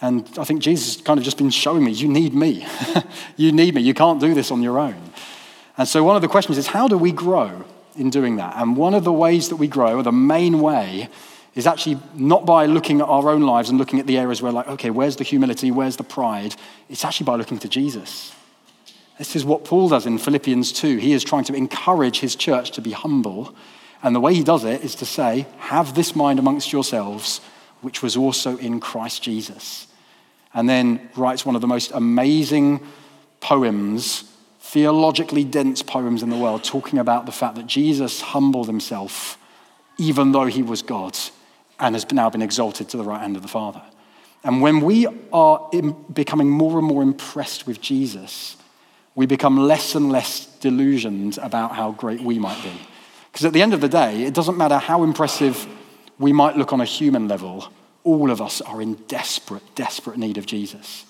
And 0.00 0.26
I 0.38 0.44
think 0.44 0.62
Jesus 0.62 1.00
kind 1.00 1.18
of 1.18 1.24
just 1.24 1.36
been 1.36 1.50
showing 1.50 1.84
me, 1.84 1.92
you 1.92 2.08
need 2.08 2.32
me. 2.32 2.66
you 3.36 3.52
need 3.52 3.74
me. 3.74 3.82
You 3.82 3.94
can't 3.94 4.20
do 4.20 4.32
this 4.32 4.50
on 4.50 4.62
your 4.62 4.78
own. 4.78 5.10
And 5.76 5.86
so 5.86 6.02
one 6.04 6.16
of 6.16 6.22
the 6.22 6.28
questions 6.28 6.58
is, 6.58 6.68
how 6.68 6.88
do 6.88 6.96
we 6.96 7.12
grow? 7.12 7.64
In 7.96 8.10
doing 8.10 8.36
that. 8.36 8.54
And 8.56 8.76
one 8.76 8.94
of 8.94 9.04
the 9.04 9.12
ways 9.12 9.48
that 9.48 9.56
we 9.56 9.68
grow, 9.68 9.98
or 9.98 10.02
the 10.02 10.12
main 10.12 10.60
way, 10.60 11.08
is 11.54 11.66
actually 11.66 11.98
not 12.14 12.46
by 12.46 12.66
looking 12.66 13.00
at 13.00 13.08
our 13.08 13.28
own 13.28 13.42
lives 13.42 13.68
and 13.68 13.78
looking 13.78 13.98
at 13.98 14.06
the 14.06 14.18
areas 14.18 14.40
where, 14.40 14.52
like, 14.52 14.68
okay, 14.68 14.90
where's 14.90 15.16
the 15.16 15.24
humility, 15.24 15.70
where's 15.70 15.96
the 15.96 16.04
pride? 16.04 16.54
It's 16.88 17.04
actually 17.04 17.24
by 17.24 17.36
looking 17.36 17.58
to 17.58 17.68
Jesus. 17.68 18.32
This 19.18 19.36
is 19.36 19.44
what 19.44 19.64
Paul 19.64 19.88
does 19.88 20.06
in 20.06 20.16
Philippians 20.16 20.72
2. 20.72 20.96
He 20.96 21.12
is 21.12 21.24
trying 21.24 21.44
to 21.44 21.54
encourage 21.54 22.20
his 22.20 22.36
church 22.36 22.70
to 22.72 22.80
be 22.80 22.92
humble. 22.92 23.54
And 24.02 24.14
the 24.14 24.20
way 24.20 24.32
he 24.34 24.44
does 24.44 24.64
it 24.64 24.82
is 24.82 24.94
to 24.96 25.04
say, 25.04 25.46
have 25.58 25.94
this 25.94 26.16
mind 26.16 26.38
amongst 26.38 26.72
yourselves, 26.72 27.40
which 27.82 28.02
was 28.02 28.16
also 28.16 28.56
in 28.56 28.80
Christ 28.80 29.22
Jesus. 29.22 29.88
And 30.54 30.68
then 30.68 31.10
writes 31.16 31.44
one 31.44 31.54
of 31.54 31.60
the 31.60 31.66
most 31.66 31.90
amazing 31.92 32.80
poems 33.40 34.29
theologically 34.70 35.42
dense 35.42 35.82
poems 35.82 36.22
in 36.22 36.30
the 36.30 36.36
world 36.36 36.62
talking 36.62 37.00
about 37.00 37.26
the 37.26 37.32
fact 37.32 37.56
that 37.56 37.66
Jesus 37.66 38.20
humbled 38.20 38.68
himself 38.68 39.36
even 39.98 40.30
though 40.30 40.46
he 40.46 40.62
was 40.62 40.80
God 40.80 41.18
and 41.80 41.96
has 41.96 42.10
now 42.12 42.30
been 42.30 42.40
exalted 42.40 42.88
to 42.90 42.96
the 42.96 43.02
right 43.02 43.20
hand 43.20 43.34
of 43.34 43.42
the 43.42 43.48
Father. 43.48 43.82
And 44.44 44.62
when 44.62 44.80
we 44.80 45.08
are 45.32 45.68
becoming 46.12 46.48
more 46.48 46.78
and 46.78 46.86
more 46.86 47.02
impressed 47.02 47.66
with 47.66 47.80
Jesus, 47.80 48.56
we 49.16 49.26
become 49.26 49.56
less 49.56 49.96
and 49.96 50.08
less 50.08 50.46
delusioned 50.60 51.36
about 51.38 51.72
how 51.72 51.90
great 51.90 52.20
we 52.20 52.38
might 52.38 52.62
be. 52.62 52.72
Because 53.32 53.44
at 53.44 53.52
the 53.52 53.62
end 53.62 53.74
of 53.74 53.80
the 53.80 53.88
day, 53.88 54.22
it 54.22 54.34
doesn't 54.34 54.56
matter 54.56 54.78
how 54.78 55.02
impressive 55.02 55.66
we 56.20 56.32
might 56.32 56.56
look 56.56 56.72
on 56.72 56.80
a 56.80 56.84
human 56.84 57.26
level, 57.26 57.72
all 58.04 58.30
of 58.30 58.40
us 58.40 58.60
are 58.60 58.80
in 58.80 58.94
desperate, 59.08 59.74
desperate 59.74 60.16
need 60.16 60.38
of 60.38 60.46
Jesus. 60.46 61.06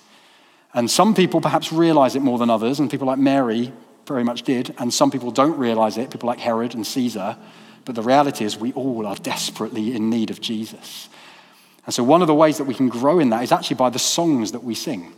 And 0.73 0.89
some 0.89 1.13
people 1.13 1.41
perhaps 1.41 1.71
realize 1.71 2.15
it 2.15 2.21
more 2.21 2.37
than 2.37 2.49
others, 2.49 2.79
and 2.79 2.89
people 2.89 3.07
like 3.07 3.19
Mary 3.19 3.73
very 4.07 4.23
much 4.23 4.43
did, 4.43 4.73
and 4.77 4.93
some 4.93 5.11
people 5.11 5.31
don't 5.31 5.57
realize 5.57 5.97
it, 5.97 6.11
people 6.11 6.27
like 6.27 6.39
Herod 6.39 6.75
and 6.75 6.85
Caesar. 6.85 7.37
But 7.85 7.95
the 7.95 8.01
reality 8.01 8.45
is, 8.45 8.57
we 8.57 8.73
all 8.73 9.05
are 9.05 9.15
desperately 9.15 9.95
in 9.95 10.09
need 10.09 10.29
of 10.29 10.39
Jesus. 10.39 11.09
And 11.85 11.93
so, 11.93 12.03
one 12.03 12.21
of 12.21 12.27
the 12.27 12.35
ways 12.35 12.57
that 12.57 12.65
we 12.65 12.73
can 12.73 12.89
grow 12.89 13.19
in 13.19 13.29
that 13.31 13.43
is 13.43 13.51
actually 13.51 13.77
by 13.77 13.89
the 13.89 13.99
songs 13.99 14.51
that 14.51 14.63
we 14.63 14.75
sing. 14.75 15.13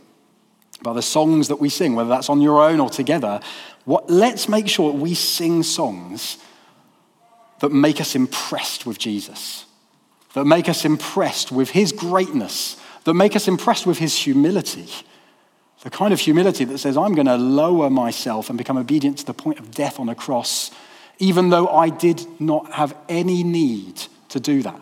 By 0.82 0.92
the 0.92 1.02
songs 1.02 1.48
that 1.48 1.60
we 1.60 1.68
sing, 1.68 1.94
whether 1.94 2.08
that's 2.08 2.30
on 2.30 2.40
your 2.40 2.62
own 2.62 2.80
or 2.80 2.90
together. 2.90 3.40
What, 3.84 4.10
let's 4.10 4.48
make 4.48 4.66
sure 4.66 4.92
we 4.92 5.14
sing 5.14 5.62
songs 5.62 6.38
that 7.60 7.70
make 7.70 8.00
us 8.00 8.14
impressed 8.14 8.86
with 8.86 8.98
Jesus, 8.98 9.66
that 10.32 10.46
make 10.46 10.68
us 10.68 10.84
impressed 10.84 11.52
with 11.52 11.70
his 11.70 11.92
greatness, 11.92 12.76
that 13.04 13.14
make 13.14 13.36
us 13.36 13.46
impressed 13.46 13.86
with 13.86 13.98
his 13.98 14.16
humility 14.16 14.88
the 15.84 15.90
kind 15.90 16.14
of 16.14 16.18
humility 16.18 16.64
that 16.64 16.78
says, 16.78 16.96
I'm 16.96 17.14
going 17.14 17.26
to 17.26 17.36
lower 17.36 17.90
myself 17.90 18.48
and 18.48 18.56
become 18.56 18.78
obedient 18.78 19.18
to 19.18 19.26
the 19.26 19.34
point 19.34 19.58
of 19.58 19.70
death 19.70 20.00
on 20.00 20.08
a 20.08 20.14
cross, 20.14 20.70
even 21.18 21.50
though 21.50 21.68
I 21.68 21.90
did 21.90 22.26
not 22.40 22.72
have 22.72 22.96
any 23.06 23.44
need 23.44 24.02
to 24.30 24.40
do 24.40 24.62
that. 24.62 24.80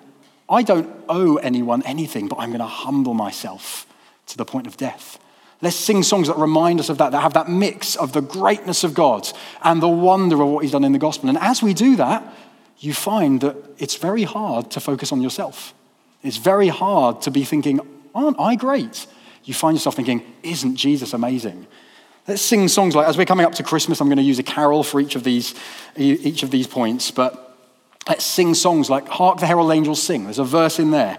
I 0.49 0.63
don't 0.63 0.89
owe 1.09 1.37
anyone 1.37 1.83
anything, 1.83 2.29
but 2.29 2.39
I'm 2.39 2.51
going 2.51 2.61
to 2.61 2.67
humble 2.67 3.15
myself 3.15 3.85
to 4.29 4.37
the 4.37 4.45
point 4.45 4.69
of 4.69 4.77
death. 4.77 5.19
Let's 5.61 5.77
sing 5.77 6.05
songs 6.05 6.29
that 6.29 6.37
remind 6.37 6.79
us 6.79 6.89
of 6.89 6.99
that, 6.99 7.11
that 7.11 7.21
have 7.21 7.35
that 7.35 7.49
mix 7.49 7.97
of 7.97 8.13
the 8.13 8.23
greatness 8.23 8.85
of 8.85 8.95
God 8.95 9.29
and 9.63 9.83
the 9.83 9.89
wonder 9.89 10.41
of 10.41 10.49
what 10.49 10.63
He's 10.63 10.73
done 10.73 10.85
in 10.85 10.93
the 10.93 10.99
gospel. 10.99 11.29
And 11.29 11.39
as 11.39 11.63
we 11.65 11.75
do 11.75 11.97
that, 11.97 12.23
you 12.79 12.95
find 12.95 13.41
that 13.41 13.57
it's 13.79 13.97
very 13.97 14.23
hard 14.23 14.71
to 14.73 14.81
focus 14.81 15.11
on 15.11 15.21
yourself. 15.21 15.75
It's 16.23 16.37
very 16.37 16.69
hard 16.69 17.23
to 17.23 17.33
be 17.33 17.43
thinking, 17.43 17.81
aren't 18.15 18.39
I 18.39 18.55
great? 18.55 19.07
You 19.45 19.55
find 19.55 19.77
yourself 19.77 19.97
thinking, 19.97 20.23
isn't 20.43 20.77
Jesus 20.77 21.13
amazing? 21.13 21.67
Let's 22.29 22.43
sing 22.43 22.69
songs 22.69 22.95
like, 22.95 23.09
as 23.09 23.19
we're 23.19 23.27
coming 23.27 23.47
up 23.47 23.55
to 23.57 23.65
Christmas, 23.65 24.01
I'm 24.01 24.09
going 24.09 24.19
to 24.19 24.23
use 24.23 24.39
a 24.39 24.45
carol 24.45 24.85
for 24.85 25.01
each 25.01 25.17
of 25.17 25.25
these, 25.25 25.55
each 25.97 26.45
of 26.45 26.53
these 26.53 26.69
points, 26.69 27.11
but 27.11 27.59
let's 28.09 28.25
sing 28.25 28.55
songs 28.55 28.89
like 28.89 29.09
Hark 29.09 29.41
the 29.41 29.47
Herald 29.47 29.73
Angels 29.73 30.01
Sing. 30.01 30.25
There's 30.25 30.39
a 30.39 30.45
verse 30.45 30.79
in 30.79 30.93
there 30.93 31.19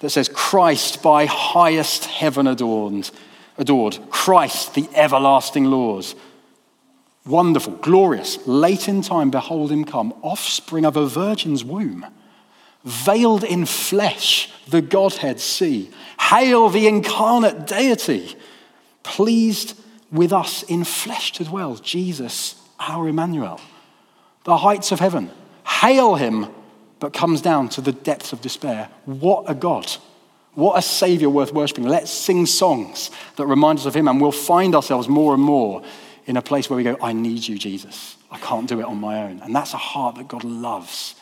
that 0.00 0.10
says, 0.10 0.28
Christ 0.28 1.02
by 1.02 1.26
highest 1.26 2.06
heaven 2.06 2.48
adorned, 2.48 3.10
adored, 3.58 3.98
Christ 4.10 4.74
the 4.74 4.88
everlasting 4.94 5.66
laws. 5.66 6.16
Wonderful, 7.26 7.74
glorious, 7.74 8.44
late 8.46 8.88
in 8.88 9.02
time, 9.02 9.30
behold 9.30 9.70
him 9.70 9.84
come, 9.84 10.12
offspring 10.22 10.84
of 10.84 10.96
a 10.96 11.06
virgin's 11.06 11.64
womb. 11.64 12.06
Veiled 12.84 13.44
in 13.44 13.66
flesh, 13.66 14.50
the 14.68 14.80
Godhead 14.80 15.40
see. 15.40 15.90
Hail 16.18 16.68
the 16.68 16.86
incarnate 16.86 17.66
deity, 17.66 18.36
pleased 19.02 19.78
with 20.10 20.32
us 20.32 20.62
in 20.64 20.84
flesh 20.84 21.32
to 21.32 21.44
dwell, 21.44 21.76
Jesus, 21.76 22.60
our 22.78 23.08
Emmanuel. 23.08 23.60
The 24.44 24.56
heights 24.56 24.92
of 24.92 25.00
heaven, 25.00 25.30
hail 25.66 26.14
him, 26.14 26.46
but 26.98 27.12
comes 27.12 27.40
down 27.40 27.68
to 27.70 27.80
the 27.80 27.92
depths 27.92 28.32
of 28.32 28.40
despair. 28.40 28.88
What 29.04 29.44
a 29.48 29.54
God. 29.54 29.90
What 30.54 30.78
a 30.78 30.82
Savior 30.82 31.30
worth 31.30 31.52
worshipping. 31.52 31.86
Let's 31.86 32.10
sing 32.10 32.44
songs 32.46 33.10
that 33.36 33.46
remind 33.46 33.78
us 33.78 33.86
of 33.86 33.94
him, 33.94 34.08
and 34.08 34.20
we'll 34.20 34.32
find 34.32 34.74
ourselves 34.74 35.08
more 35.08 35.34
and 35.34 35.42
more 35.42 35.82
in 36.26 36.36
a 36.36 36.42
place 36.42 36.68
where 36.68 36.76
we 36.76 36.82
go, 36.82 36.96
I 37.02 37.12
need 37.12 37.46
you, 37.46 37.58
Jesus. 37.58 38.16
I 38.30 38.38
can't 38.38 38.68
do 38.68 38.80
it 38.80 38.84
on 38.84 39.00
my 39.00 39.22
own. 39.24 39.40
And 39.40 39.54
that's 39.54 39.74
a 39.74 39.78
heart 39.78 40.16
that 40.16 40.28
God 40.28 40.44
loves. 40.44 41.14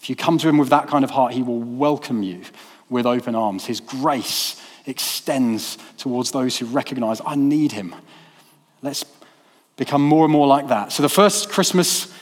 If 0.00 0.10
you 0.10 0.16
come 0.16 0.38
to 0.38 0.48
him 0.48 0.58
with 0.58 0.68
that 0.68 0.88
kind 0.88 1.04
of 1.04 1.10
heart, 1.10 1.32
he 1.32 1.42
will 1.42 1.60
welcome 1.60 2.22
you 2.22 2.42
with 2.88 3.06
open 3.06 3.34
arms. 3.34 3.66
His 3.66 3.80
grace 3.80 4.62
extends 4.86 5.78
towards 5.96 6.30
those 6.30 6.56
who 6.58 6.66
recognize, 6.66 7.20
I 7.26 7.34
need 7.34 7.72
him. 7.72 7.94
Let's 8.82 9.04
become 9.76 10.02
more 10.02 10.24
and 10.24 10.32
more 10.32 10.46
like 10.46 10.68
that. 10.68 10.92
So 10.92 11.02
the 11.02 11.08
first 11.08 11.50
Christmas 11.50 12.12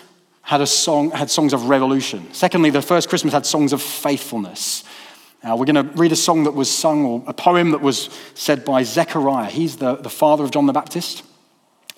had 0.42 0.60
a 0.60 0.66
song, 0.66 1.10
had 1.10 1.30
songs 1.30 1.52
of 1.52 1.68
revolution. 1.68 2.32
Secondly, 2.32 2.70
the 2.70 2.82
first 2.82 3.08
Christmas 3.08 3.32
had 3.32 3.46
songs 3.46 3.72
of 3.72 3.82
faithfulness. 3.82 4.84
Now, 5.42 5.56
we're 5.56 5.66
going 5.66 5.86
to 5.86 5.94
read 5.94 6.12
a 6.12 6.16
song 6.16 6.44
that 6.44 6.52
was 6.52 6.70
sung, 6.70 7.04
or 7.04 7.22
a 7.26 7.34
poem 7.34 7.70
that 7.72 7.82
was 7.82 8.08
said 8.34 8.64
by 8.64 8.82
Zechariah. 8.82 9.50
He's 9.50 9.76
the, 9.76 9.96
the 9.96 10.10
father 10.10 10.42
of 10.42 10.50
John 10.50 10.66
the 10.66 10.72
Baptist. 10.72 11.22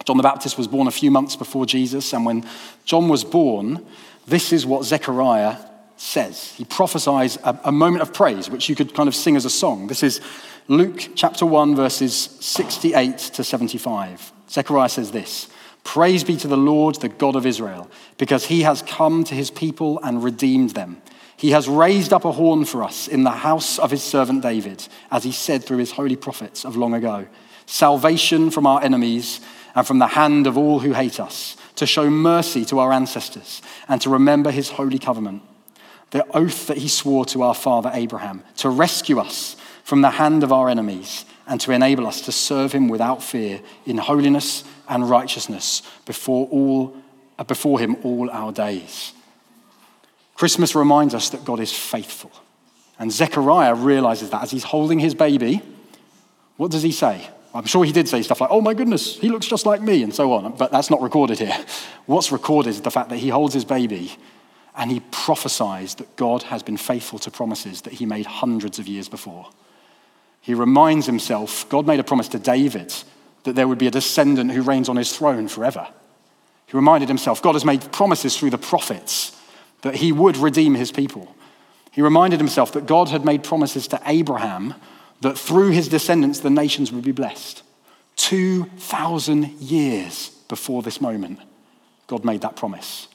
John 0.04 0.16
the 0.16 0.23
Baptist 0.23 0.59
was 0.59 0.66
born 0.68 0.88
a 0.88 0.92
few 0.92 1.11
months 1.11 1.37
before 1.37 1.64
Jesus, 1.64 2.12
and 2.12 2.26
when 2.26 2.45
John 2.85 3.09
was 3.09 3.25
born, 3.25 3.87
this 4.26 4.52
is 4.52 4.66
what 4.66 4.85
Zechariah 4.85 5.56
says. 5.97 6.52
He 6.52 6.64
prophesies 6.64 7.38
a, 7.42 7.59
a 7.64 7.73
moment 7.73 8.02
of 8.02 8.12
praise, 8.12 8.50
which 8.50 8.68
you 8.68 8.76
could 8.76 8.95
kind 8.95 9.09
of 9.09 9.14
sing 9.14 9.37
as 9.37 9.45
a 9.45 9.50
song. 9.50 9.87
This 9.87 10.02
is 10.02 10.21
Luke 10.68 11.11
chapter 11.14 11.47
1, 11.47 11.75
verses 11.75 12.14
68 12.14 13.18
to 13.18 13.45
75. 13.45 14.33
Zechariah 14.50 14.88
says 14.88 15.11
this 15.11 15.49
Praise 15.85 16.25
be 16.25 16.37
to 16.37 16.49
the 16.49 16.56
Lord, 16.56 16.97
the 16.97 17.09
God 17.09 17.37
of 17.37 17.47
Israel, 17.47 17.88
because 18.18 18.47
he 18.47 18.62
has 18.62 18.83
come 18.83 19.25
to 19.25 19.35
his 19.35 19.50
people 19.50 20.00
and 20.02 20.23
redeemed 20.23 20.71
them. 20.71 21.00
He 21.37 21.50
has 21.50 21.68
raised 21.68 22.12
up 22.12 22.25
a 22.25 22.33
horn 22.33 22.64
for 22.64 22.83
us 22.83 23.09
in 23.09 23.23
the 23.23 23.30
house 23.30 23.78
of 23.78 23.90
his 23.90 24.02
servant 24.02 24.42
David, 24.42 24.87
as 25.11 25.23
he 25.23 25.33
said 25.33 25.64
through 25.64 25.78
his 25.78 25.92
holy 25.92 26.16
prophets 26.16 26.64
of 26.64 26.76
long 26.76 26.95
ago 26.95 27.26
salvation 27.66 28.50
from 28.50 28.66
our 28.66 28.83
enemies 28.83 29.40
and 29.75 29.87
from 29.87 29.99
the 29.99 30.06
hand 30.06 30.47
of 30.47 30.56
all 30.56 30.80
who 30.80 30.92
hate 30.92 31.21
us, 31.21 31.56
to 31.76 31.87
show 31.87 32.11
mercy 32.11 32.64
to 32.66 32.78
our 32.78 32.92
ancestors 32.92 33.62
and 33.88 34.00
to 34.00 34.11
remember 34.11 34.50
his 34.50 34.71
holy 34.71 34.99
covenant, 34.99 35.42
the 36.11 36.26
oath 36.37 36.66
that 36.66 36.78
he 36.78 36.88
swore 36.88 37.25
to 37.26 37.42
our 37.42 37.54
father 37.54 37.90
Abraham, 37.92 38.42
to 38.56 38.68
rescue 38.68 39.18
us 39.18 39.56
from 39.85 40.02
the 40.02 40.11
hand 40.11 40.42
of 40.42 40.52
our 40.52 40.68
enemies 40.68 41.25
and 41.47 41.61
to 41.61 41.73
enable 41.73 42.06
us 42.06 42.23
to 42.23 42.33
serve 42.33 42.73
him 42.73 42.88
without 42.88 43.23
fear 43.23 43.61
in 43.85 43.99
holiness 43.99 44.64
and 44.88 45.09
righteousness 45.09 45.83
before, 46.04 46.49
all, 46.50 46.97
uh, 47.38 47.45
before 47.45 47.78
him 47.78 47.97
all 48.02 48.30
our 48.30 48.52
days. 48.52 49.12
Christmas 50.35 50.75
reminds 50.75 51.14
us 51.14 51.30
that 51.30 51.45
God 51.45 51.61
is 51.61 51.73
faithful. 51.73 52.33
And 52.99 53.12
Zechariah 53.12 53.75
realizes 53.75 54.30
that 54.30 54.42
as 54.42 54.50
he's 54.50 54.64
holding 54.64 54.99
his 54.99 55.14
baby, 55.14 55.62
what 56.56 56.71
does 56.71 56.83
he 56.83 56.92
say? 56.92 57.28
I'm 57.57 57.65
sure 57.67 57.85
he 57.85 57.93
did 57.93 58.09
say 58.09 58.23
stuff 58.23 58.41
like, 58.41 58.51
oh 58.51 58.61
my 58.61 58.75
goodness, 58.75 59.19
he 59.19 59.29
looks 59.29 59.47
just 59.47 59.67
like 59.67 59.81
me, 59.81 60.03
and 60.03 60.15
so 60.15 60.33
on, 60.33 60.57
but 60.57 60.71
that's 60.71 60.91
not 60.91 61.01
recorded 61.01 61.39
here. 61.39 61.57
What's 62.07 62.31
recorded 62.31 62.71
is 62.71 62.81
the 62.81 62.91
fact 62.91 63.09
that 63.11 63.19
he 63.19 63.29
holds 63.29 63.55
his 63.55 63.65
baby 63.65 64.13
and 64.77 64.91
he 64.91 65.01
prophesies 65.11 65.95
that 65.97 66.17
God 66.17 66.43
has 66.45 66.63
been 66.63 66.77
faithful 66.77 67.19
to 67.21 67.31
promises 67.31 67.83
that 67.83 67.95
he 67.95 68.07
made 68.07 68.27
hundreds 68.27 68.79
of 68.79 68.87
years 68.87 69.09
before. 69.09 69.49
He 70.41 70.55
reminds 70.55 71.07
himself 71.07 71.69
God 71.69 71.87
made 71.87 71.99
a 71.99 72.05
promise 72.05 72.29
to 72.29 72.39
David 72.39 72.95
that 73.45 73.55
there 73.55 73.67
would 73.67 73.79
be 73.79 73.87
a 73.87 73.91
descendant 73.91 74.53
who 74.53 74.63
reigns 74.63 74.89
on 74.89 74.97
his 74.97 75.17
throne 75.17 75.49
forever. 75.49 75.89
He 76.67 76.77
reminded 76.77 77.09
himself 77.09 77.43
God 77.43 77.55
has 77.55 77.65
made 77.65 77.91
promises 77.91 78.37
through 78.37 78.51
the 78.51 78.59
prophets 78.59 79.35
that 79.83 79.97
he 79.97 80.13
would 80.13 80.37
redeem 80.37 80.75
his 80.75 80.93
people. 80.93 81.35
He 81.91 82.03
reminded 82.03 82.39
himself 82.39 82.73
that 82.73 82.87
God 82.87 83.09
had 83.09 83.25
made 83.25 83.43
promises 83.43 83.89
to 83.89 84.01
Abraham 84.05 84.75
that 85.21 85.39
through 85.39 85.71
his 85.71 85.89
descendants 85.89 86.41
the 86.41 86.51
nations 86.51 86.93
would 86.93 87.05
be 87.05 87.13
blessed. 87.13 87.63
2,000 88.17 89.51
years 89.61 90.31
before 90.49 90.83
this 90.83 91.01
moment, 91.01 91.39
God 92.07 92.25
made 92.25 92.41
that 92.43 92.57
promise. 92.57 93.09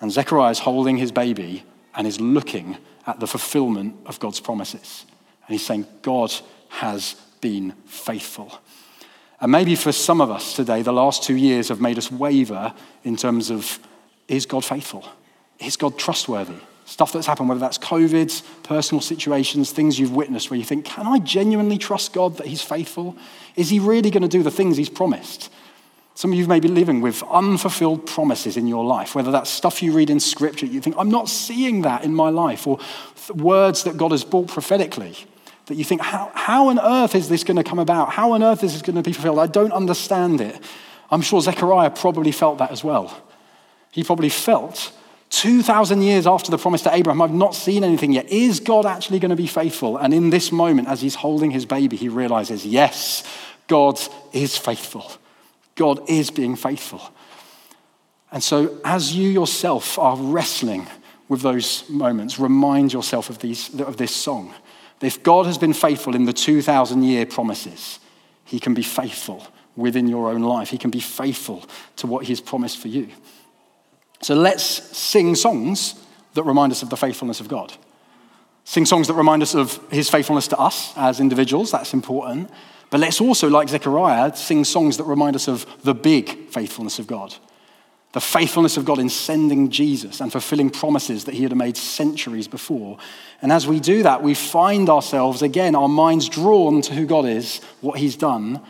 And 0.00 0.12
Zechariah 0.12 0.50
is 0.50 0.58
holding 0.60 0.96
his 0.96 1.12
baby 1.12 1.64
and 1.94 2.06
is 2.06 2.20
looking 2.20 2.76
at 3.06 3.20
the 3.20 3.26
fulfillment 3.26 3.96
of 4.06 4.20
God's 4.20 4.40
promises. 4.40 5.04
And 5.46 5.54
he's 5.54 5.64
saying, 5.64 5.86
God 6.02 6.32
has 6.68 7.14
been 7.40 7.72
faithful. 7.86 8.58
And 9.40 9.52
maybe 9.52 9.74
for 9.74 9.92
some 9.92 10.20
of 10.20 10.30
us 10.30 10.54
today, 10.54 10.82
the 10.82 10.92
last 10.92 11.22
two 11.22 11.36
years 11.36 11.68
have 11.68 11.80
made 11.80 11.98
us 11.98 12.10
waver 12.10 12.74
in 13.04 13.16
terms 13.16 13.50
of 13.50 13.78
is 14.28 14.46
God 14.46 14.64
faithful? 14.64 15.04
Is 15.58 15.76
God 15.76 15.98
trustworthy? 15.98 16.56
Stuff 16.86 17.12
that's 17.12 17.26
happened, 17.26 17.48
whether 17.48 17.60
that's 17.60 17.78
COVID, 17.78 18.42
personal 18.62 19.02
situations, 19.02 19.72
things 19.72 19.98
you've 19.98 20.14
witnessed 20.14 20.50
where 20.50 20.58
you 20.58 20.64
think, 20.64 20.84
can 20.84 21.06
I 21.06 21.18
genuinely 21.18 21.78
trust 21.78 22.12
God 22.12 22.38
that 22.38 22.46
He's 22.46 22.62
faithful? 22.62 23.16
Is 23.56 23.68
He 23.68 23.78
really 23.78 24.10
going 24.10 24.22
to 24.22 24.28
do 24.28 24.42
the 24.42 24.50
things 24.50 24.76
He's 24.76 24.88
promised? 24.88 25.52
Some 26.14 26.32
of 26.32 26.38
you 26.38 26.46
may 26.46 26.60
be 26.60 26.68
living 26.68 27.02
with 27.02 27.22
unfulfilled 27.24 28.06
promises 28.06 28.56
in 28.56 28.66
your 28.66 28.84
life, 28.84 29.14
whether 29.14 29.30
that's 29.30 29.50
stuff 29.50 29.82
you 29.82 29.92
read 29.92 30.08
in 30.08 30.20
scripture, 30.20 30.64
you 30.64 30.80
think, 30.80 30.96
I'm 30.98 31.10
not 31.10 31.28
seeing 31.28 31.82
that 31.82 32.04
in 32.04 32.14
my 32.14 32.30
life, 32.30 32.66
or 32.66 32.78
words 33.34 33.82
that 33.82 33.98
God 33.98 34.12
has 34.12 34.24
brought 34.24 34.48
prophetically 34.48 35.16
that 35.66 35.74
you 35.74 35.84
think, 35.84 36.00
how, 36.00 36.30
how 36.34 36.68
on 36.68 36.78
earth 36.78 37.14
is 37.14 37.28
this 37.28 37.42
going 37.44 37.56
to 37.56 37.64
come 37.64 37.80
about? 37.80 38.10
How 38.10 38.32
on 38.32 38.42
earth 38.42 38.62
is 38.62 38.72
this 38.72 38.82
going 38.82 38.96
to 38.96 39.02
be 39.02 39.12
fulfilled? 39.12 39.40
I 39.40 39.48
don't 39.48 39.72
understand 39.72 40.40
it. 40.40 40.58
I'm 41.10 41.20
sure 41.20 41.40
Zechariah 41.40 41.90
probably 41.90 42.32
felt 42.32 42.58
that 42.58 42.70
as 42.70 42.84
well. 42.84 43.20
He 43.90 44.04
probably 44.04 44.28
felt 44.28 44.92
2,000 45.30 46.02
years 46.02 46.26
after 46.26 46.50
the 46.50 46.58
promise 46.58 46.82
to 46.82 46.94
Abraham, 46.94 47.20
I've 47.20 47.32
not 47.32 47.54
seen 47.54 47.82
anything 47.82 48.12
yet. 48.12 48.28
Is 48.28 48.60
God 48.60 48.86
actually 48.86 49.18
going 49.18 49.30
to 49.30 49.36
be 49.36 49.46
faithful? 49.46 49.96
And 49.96 50.14
in 50.14 50.30
this 50.30 50.52
moment, 50.52 50.88
as 50.88 51.00
he's 51.00 51.16
holding 51.16 51.50
his 51.50 51.66
baby, 51.66 51.96
he 51.96 52.08
realizes, 52.08 52.64
yes, 52.64 53.24
God 53.66 54.00
is 54.32 54.56
faithful. 54.56 55.10
God 55.74 56.08
is 56.08 56.30
being 56.30 56.56
faithful. 56.56 57.02
And 58.32 58.42
so, 58.42 58.78
as 58.84 59.14
you 59.14 59.28
yourself 59.28 59.98
are 59.98 60.16
wrestling 60.16 60.86
with 61.28 61.42
those 61.42 61.88
moments, 61.88 62.38
remind 62.38 62.92
yourself 62.92 63.30
of, 63.30 63.38
these, 63.40 63.78
of 63.80 63.96
this 63.96 64.14
song. 64.14 64.54
If 65.00 65.22
God 65.22 65.46
has 65.46 65.58
been 65.58 65.72
faithful 65.72 66.14
in 66.14 66.24
the 66.24 66.32
2,000 66.32 67.02
year 67.02 67.26
promises, 67.26 67.98
he 68.44 68.58
can 68.58 68.74
be 68.74 68.82
faithful 68.82 69.46
within 69.76 70.08
your 70.08 70.30
own 70.30 70.42
life. 70.42 70.70
He 70.70 70.78
can 70.78 70.90
be 70.90 71.00
faithful 71.00 71.64
to 71.96 72.06
what 72.06 72.24
he 72.24 72.32
has 72.32 72.40
promised 72.40 72.78
for 72.78 72.88
you. 72.88 73.08
So 74.22 74.34
let's 74.34 74.64
sing 74.64 75.34
songs 75.34 75.94
that 76.34 76.44
remind 76.44 76.72
us 76.72 76.82
of 76.82 76.90
the 76.90 76.96
faithfulness 76.96 77.40
of 77.40 77.48
God. 77.48 77.72
Sing 78.64 78.84
songs 78.84 79.06
that 79.08 79.14
remind 79.14 79.42
us 79.42 79.54
of 79.54 79.80
his 79.90 80.10
faithfulness 80.10 80.48
to 80.48 80.58
us 80.58 80.92
as 80.96 81.20
individuals, 81.20 81.70
that's 81.70 81.94
important. 81.94 82.50
But 82.90 83.00
let's 83.00 83.20
also, 83.20 83.48
like 83.48 83.68
Zechariah, 83.68 84.34
sing 84.36 84.64
songs 84.64 84.96
that 84.96 85.04
remind 85.04 85.36
us 85.36 85.48
of 85.48 85.66
the 85.82 85.94
big 85.94 86.50
faithfulness 86.50 86.98
of 86.98 87.06
God. 87.06 87.34
The 88.12 88.20
faithfulness 88.20 88.76
of 88.76 88.84
God 88.84 88.98
in 88.98 89.08
sending 89.08 89.70
Jesus 89.70 90.20
and 90.20 90.32
fulfilling 90.32 90.70
promises 90.70 91.24
that 91.24 91.34
he 91.34 91.42
had 91.42 91.54
made 91.56 91.76
centuries 91.76 92.48
before. 92.48 92.98
And 93.42 93.52
as 93.52 93.66
we 93.66 93.78
do 93.78 94.02
that, 94.04 94.22
we 94.22 94.34
find 94.34 94.88
ourselves, 94.88 95.42
again, 95.42 95.74
our 95.74 95.88
minds 95.88 96.28
drawn 96.28 96.80
to 96.82 96.94
who 96.94 97.06
God 97.06 97.26
is, 97.26 97.60
what 97.80 97.98
he's 97.98 98.16
done, 98.16 98.62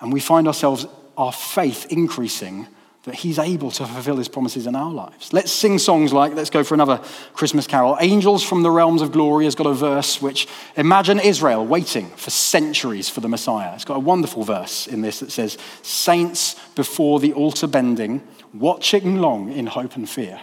and 0.00 0.12
we 0.12 0.20
find 0.20 0.46
ourselves, 0.46 0.86
our 1.16 1.32
faith 1.32 1.86
increasing 1.90 2.66
that 3.04 3.16
he's 3.16 3.38
able 3.38 3.70
to 3.72 3.84
fulfill 3.84 4.16
his 4.16 4.28
promises 4.28 4.66
in 4.66 4.76
our 4.76 4.92
lives. 4.92 5.32
Let's 5.32 5.50
sing 5.50 5.78
songs 5.78 6.12
like, 6.12 6.34
let's 6.34 6.50
go 6.50 6.62
for 6.62 6.74
another 6.74 7.00
Christmas 7.32 7.66
carol. 7.66 7.96
Angels 8.00 8.44
from 8.44 8.62
the 8.62 8.70
Realms 8.70 9.02
of 9.02 9.10
Glory 9.10 9.44
has 9.44 9.56
got 9.56 9.66
a 9.66 9.74
verse 9.74 10.22
which, 10.22 10.46
imagine 10.76 11.18
Israel 11.18 11.66
waiting 11.66 12.10
for 12.10 12.30
centuries 12.30 13.08
for 13.08 13.20
the 13.20 13.28
Messiah. 13.28 13.74
It's 13.74 13.84
got 13.84 13.96
a 13.96 14.00
wonderful 14.00 14.44
verse 14.44 14.86
in 14.86 15.02
this 15.02 15.18
that 15.18 15.32
says, 15.32 15.58
Saints 15.82 16.54
before 16.76 17.18
the 17.18 17.32
altar 17.32 17.66
bending, 17.66 18.22
watching 18.54 19.16
long 19.16 19.50
in 19.50 19.66
hope 19.66 19.96
and 19.96 20.08
fear. 20.08 20.40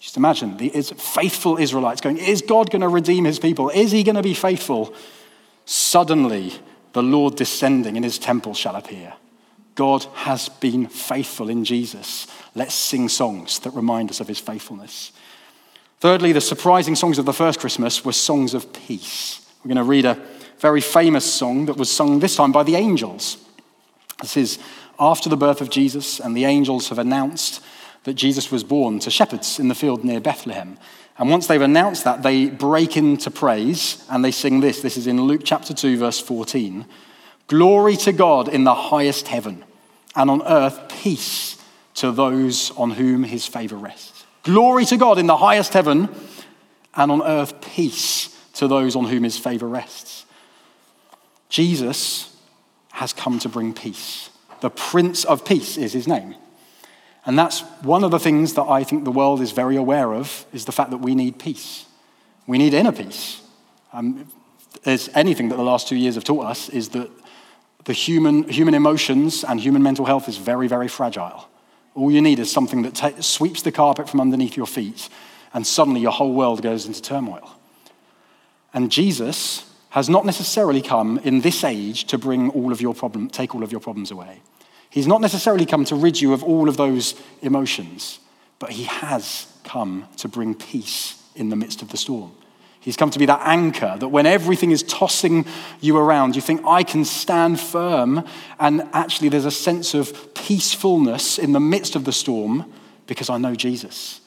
Just 0.00 0.16
imagine 0.16 0.56
the 0.56 0.70
faithful 0.70 1.58
Israelites 1.58 2.00
going, 2.00 2.16
Is 2.16 2.42
God 2.42 2.70
going 2.70 2.82
to 2.82 2.88
redeem 2.88 3.24
his 3.24 3.38
people? 3.38 3.68
Is 3.68 3.92
he 3.92 4.02
going 4.02 4.16
to 4.16 4.22
be 4.22 4.34
faithful? 4.34 4.94
Suddenly, 5.64 6.54
the 6.92 7.02
Lord 7.02 7.36
descending 7.36 7.94
in 7.94 8.02
his 8.02 8.18
temple 8.18 8.54
shall 8.54 8.74
appear. 8.74 9.12
God 9.80 10.04
has 10.12 10.50
been 10.50 10.88
faithful 10.88 11.48
in 11.48 11.64
Jesus. 11.64 12.26
Let's 12.54 12.74
sing 12.74 13.08
songs 13.08 13.60
that 13.60 13.70
remind 13.70 14.10
us 14.10 14.20
of 14.20 14.28
his 14.28 14.38
faithfulness. 14.38 15.10
Thirdly, 16.00 16.32
the 16.32 16.40
surprising 16.42 16.94
songs 16.94 17.18
of 17.18 17.24
the 17.24 17.32
first 17.32 17.60
Christmas 17.60 18.04
were 18.04 18.12
songs 18.12 18.52
of 18.52 18.74
peace. 18.74 19.40
We're 19.64 19.70
going 19.70 19.76
to 19.78 19.90
read 19.90 20.04
a 20.04 20.22
very 20.58 20.82
famous 20.82 21.24
song 21.24 21.64
that 21.64 21.78
was 21.78 21.90
sung 21.90 22.20
this 22.20 22.36
time 22.36 22.52
by 22.52 22.62
the 22.62 22.74
angels. 22.74 23.38
This 24.20 24.36
is 24.36 24.58
after 24.98 25.30
the 25.30 25.36
birth 25.38 25.62
of 25.62 25.70
Jesus, 25.70 26.20
and 26.20 26.36
the 26.36 26.44
angels 26.44 26.90
have 26.90 26.98
announced 26.98 27.64
that 28.04 28.12
Jesus 28.12 28.52
was 28.52 28.62
born 28.62 28.98
to 28.98 29.10
shepherds 29.10 29.58
in 29.58 29.68
the 29.68 29.74
field 29.74 30.04
near 30.04 30.20
Bethlehem. 30.20 30.76
And 31.16 31.30
once 31.30 31.46
they've 31.46 31.58
announced 31.58 32.04
that, 32.04 32.22
they 32.22 32.50
break 32.50 32.98
into 32.98 33.30
praise 33.30 34.04
and 34.10 34.22
they 34.22 34.30
sing 34.30 34.60
this. 34.60 34.82
This 34.82 34.98
is 34.98 35.06
in 35.06 35.22
Luke 35.22 35.40
chapter 35.42 35.72
2, 35.72 35.96
verse 35.96 36.20
14. 36.20 36.84
Glory 37.46 37.96
to 37.96 38.12
God 38.12 38.46
in 38.46 38.64
the 38.64 38.74
highest 38.74 39.28
heaven, 39.28 39.64
and 40.16 40.30
on 40.30 40.42
earth 40.42 40.88
peace 41.02 41.56
to 41.94 42.12
those 42.12 42.70
on 42.76 42.90
whom 42.90 43.24
his 43.24 43.46
favor 43.46 43.76
rests. 43.76 44.24
Glory 44.42 44.84
to 44.86 44.96
God 44.96 45.18
in 45.18 45.26
the 45.26 45.36
highest 45.36 45.72
heaven, 45.72 46.08
and 46.94 47.12
on 47.12 47.22
earth 47.22 47.60
peace 47.60 48.36
to 48.54 48.68
those 48.68 48.96
on 48.96 49.04
whom 49.04 49.22
his 49.22 49.38
favor 49.38 49.68
rests. 49.68 50.24
Jesus 51.48 52.36
has 52.92 53.12
come 53.12 53.38
to 53.40 53.48
bring 53.48 53.72
peace. 53.72 54.30
The 54.60 54.70
Prince 54.70 55.24
of 55.24 55.44
Peace 55.44 55.76
is 55.76 55.92
his 55.92 56.06
name. 56.06 56.34
And 57.26 57.38
that's 57.38 57.60
one 57.82 58.04
of 58.04 58.10
the 58.10 58.18
things 58.18 58.54
that 58.54 58.64
I 58.64 58.84
think 58.84 59.04
the 59.04 59.10
world 59.10 59.40
is 59.40 59.52
very 59.52 59.76
aware 59.76 60.14
of 60.14 60.46
is 60.52 60.64
the 60.64 60.72
fact 60.72 60.90
that 60.90 60.98
we 60.98 61.14
need 61.14 61.38
peace. 61.38 61.86
We 62.46 62.58
need 62.58 62.74
inner 62.74 62.92
peace. 62.92 63.42
Um, 63.92 64.26
there's 64.82 65.08
anything 65.14 65.50
that 65.50 65.56
the 65.56 65.62
last 65.62 65.88
two 65.88 65.96
years 65.96 66.14
have 66.14 66.24
taught 66.24 66.46
us 66.46 66.68
is 66.68 66.90
that 66.90 67.10
the 67.84 67.92
human, 67.92 68.48
human 68.48 68.74
emotions 68.74 69.44
and 69.44 69.60
human 69.60 69.82
mental 69.82 70.04
health 70.04 70.28
is 70.28 70.36
very, 70.36 70.68
very 70.68 70.88
fragile. 70.88 71.48
All 71.94 72.10
you 72.10 72.20
need 72.20 72.38
is 72.38 72.50
something 72.50 72.82
that 72.82 73.24
sweeps 73.24 73.62
the 73.62 73.72
carpet 73.72 74.08
from 74.08 74.20
underneath 74.20 74.56
your 74.56 74.66
feet, 74.66 75.08
and 75.52 75.66
suddenly 75.66 76.00
your 76.00 76.12
whole 76.12 76.32
world 76.32 76.62
goes 76.62 76.86
into 76.86 77.02
turmoil. 77.02 77.56
And 78.72 78.92
Jesus 78.92 79.66
has 79.90 80.08
not 80.08 80.24
necessarily 80.24 80.82
come 80.82 81.18
in 81.24 81.40
this 81.40 81.64
age 81.64 82.04
to 82.04 82.18
bring 82.18 82.50
all 82.50 82.70
of 82.70 82.80
your 82.80 82.94
problem, 82.94 83.28
take 83.28 83.54
all 83.54 83.64
of 83.64 83.72
your 83.72 83.80
problems 83.80 84.12
away. 84.12 84.40
He's 84.88 85.06
not 85.06 85.20
necessarily 85.20 85.66
come 85.66 85.84
to 85.86 85.96
rid 85.96 86.20
you 86.20 86.32
of 86.32 86.44
all 86.44 86.68
of 86.68 86.76
those 86.76 87.20
emotions, 87.42 88.20
but 88.58 88.70
he 88.70 88.84
has 88.84 89.46
come 89.64 90.06
to 90.18 90.28
bring 90.28 90.54
peace 90.54 91.22
in 91.34 91.48
the 91.48 91.56
midst 91.56 91.82
of 91.82 91.88
the 91.88 91.96
storm. 91.96 92.32
He's 92.80 92.96
come 92.96 93.10
to 93.10 93.18
be 93.18 93.26
that 93.26 93.42
anchor 93.44 93.96
that 93.98 94.08
when 94.08 94.24
everything 94.24 94.70
is 94.70 94.82
tossing 94.82 95.44
you 95.80 95.98
around, 95.98 96.34
you 96.34 96.40
think, 96.40 96.64
I 96.66 96.82
can 96.82 97.04
stand 97.04 97.60
firm. 97.60 98.24
And 98.58 98.88
actually, 98.94 99.28
there's 99.28 99.44
a 99.44 99.50
sense 99.50 99.92
of 99.92 100.34
peacefulness 100.34 101.38
in 101.38 101.52
the 101.52 101.60
midst 101.60 101.94
of 101.94 102.04
the 102.04 102.12
storm 102.12 102.72
because 103.06 103.28
I 103.28 103.36
know 103.36 103.54
Jesus. 103.54 104.22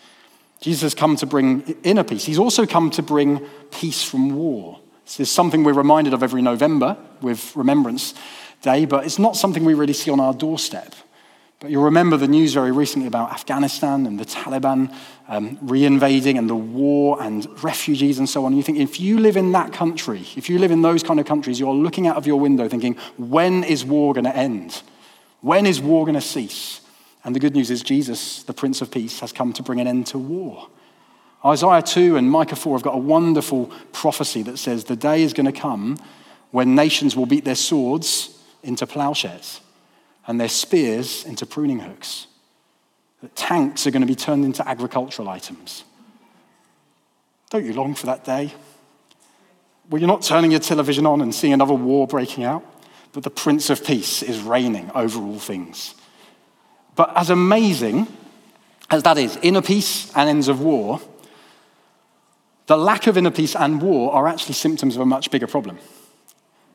Jesus 0.61 0.81
has 0.83 0.93
come 0.93 1.15
to 1.17 1.25
bring 1.25 1.75
inner 1.83 2.03
peace. 2.03 2.25
He's 2.25 2.39
also 2.39 2.65
come 2.67 2.91
to 2.91 3.01
bring 3.01 3.41
peace 3.71 4.03
from 4.03 4.35
war. 4.35 4.79
This 5.03 5.19
is 5.19 5.31
something 5.31 5.63
we're 5.63 5.73
reminded 5.73 6.13
of 6.13 6.23
every 6.23 6.41
November 6.41 6.95
with 7.21 7.55
Remembrance 7.55 8.13
Day, 8.61 8.85
but 8.85 9.03
it's 9.03 9.19
not 9.19 9.35
something 9.35 9.65
we 9.65 9.73
really 9.73 9.93
see 9.93 10.11
on 10.11 10.19
our 10.19 10.33
doorstep. 10.33 10.95
But 11.63 11.71
you'll 11.71 11.85
remember 11.85 12.17
the 12.17 12.27
news 12.27 12.53
very 12.53 12.73
recently 12.73 13.07
about 13.07 13.31
Afghanistan 13.31 14.05
and 14.05 14.19
the 14.19 14.25
Taliban 14.25 14.93
um, 15.29 15.55
reinvading 15.59 16.37
and 16.37 16.49
the 16.49 16.57
war 16.57 17.23
and 17.23 17.47
refugees 17.63 18.19
and 18.19 18.27
so 18.27 18.43
on. 18.43 18.53
You 18.53 18.61
think, 18.61 18.79
if 18.79 18.99
you 18.99 19.17
live 19.17 19.37
in 19.37 19.53
that 19.53 19.71
country, 19.71 20.25
if 20.35 20.49
you 20.49 20.59
live 20.59 20.71
in 20.71 20.81
those 20.81 21.03
kind 21.03 21.21
of 21.21 21.25
countries, 21.25 21.61
you're 21.61 21.73
looking 21.73 22.05
out 22.05 22.17
of 22.17 22.27
your 22.27 22.37
window 22.37 22.67
thinking, 22.67 22.97
when 23.15 23.63
is 23.63 23.85
war 23.85 24.13
going 24.13 24.25
to 24.25 24.35
end? 24.35 24.81
When 25.39 25.65
is 25.65 25.79
war 25.79 26.03
going 26.03 26.15
to 26.15 26.21
cease? 26.21 26.81
And 27.23 27.33
the 27.33 27.39
good 27.39 27.55
news 27.55 27.71
is, 27.71 27.81
Jesus, 27.81 28.43
the 28.43 28.53
Prince 28.53 28.81
of 28.81 28.91
Peace, 28.91 29.21
has 29.21 29.31
come 29.31 29.53
to 29.53 29.63
bring 29.63 29.79
an 29.79 29.87
end 29.87 30.07
to 30.07 30.17
war. 30.17 30.67
Isaiah 31.45 31.81
2 31.81 32.17
and 32.17 32.29
Micah 32.29 32.57
4 32.57 32.75
have 32.75 32.83
got 32.83 32.95
a 32.95 32.97
wonderful 32.97 33.71
prophecy 33.93 34.43
that 34.43 34.59
says 34.59 34.83
the 34.83 34.97
day 34.97 35.23
is 35.23 35.31
going 35.31 35.45
to 35.45 35.57
come 35.57 35.97
when 36.51 36.75
nations 36.75 37.15
will 37.15 37.25
beat 37.25 37.45
their 37.45 37.55
swords 37.55 38.37
into 38.63 38.85
plowshares 38.85 39.61
and 40.27 40.39
their 40.39 40.49
spears 40.49 41.25
into 41.25 41.45
pruning 41.45 41.79
hooks. 41.79 42.27
That 43.21 43.35
tanks 43.35 43.87
are 43.87 43.91
going 43.91 44.01
to 44.01 44.07
be 44.07 44.15
turned 44.15 44.45
into 44.45 44.67
agricultural 44.67 45.29
items. 45.29 45.83
Don't 47.49 47.65
you 47.65 47.73
long 47.73 47.95
for 47.95 48.07
that 48.07 48.25
day? 48.25 48.53
Well, 49.89 50.01
you're 50.01 50.07
not 50.07 50.21
turning 50.23 50.51
your 50.51 50.59
television 50.59 51.05
on 51.05 51.21
and 51.21 51.33
seeing 51.33 51.53
another 51.53 51.73
war 51.73 52.07
breaking 52.07 52.43
out, 52.43 52.63
but 53.11 53.23
the 53.23 53.29
Prince 53.29 53.69
of 53.69 53.85
Peace 53.85 54.23
is 54.23 54.41
reigning 54.41 54.89
over 54.95 55.21
all 55.21 55.39
things. 55.39 55.93
But 56.95 57.15
as 57.15 57.29
amazing 57.29 58.07
as 58.89 59.03
that 59.03 59.17
is, 59.17 59.37
inner 59.41 59.61
peace 59.61 60.11
and 60.15 60.29
ends 60.29 60.47
of 60.47 60.61
war, 60.61 61.01
the 62.67 62.77
lack 62.77 63.07
of 63.07 63.17
inner 63.17 63.31
peace 63.31 63.55
and 63.55 63.81
war 63.81 64.13
are 64.13 64.27
actually 64.27 64.53
symptoms 64.53 64.95
of 64.95 65.01
a 65.01 65.05
much 65.05 65.31
bigger 65.31 65.47
problem. 65.47 65.79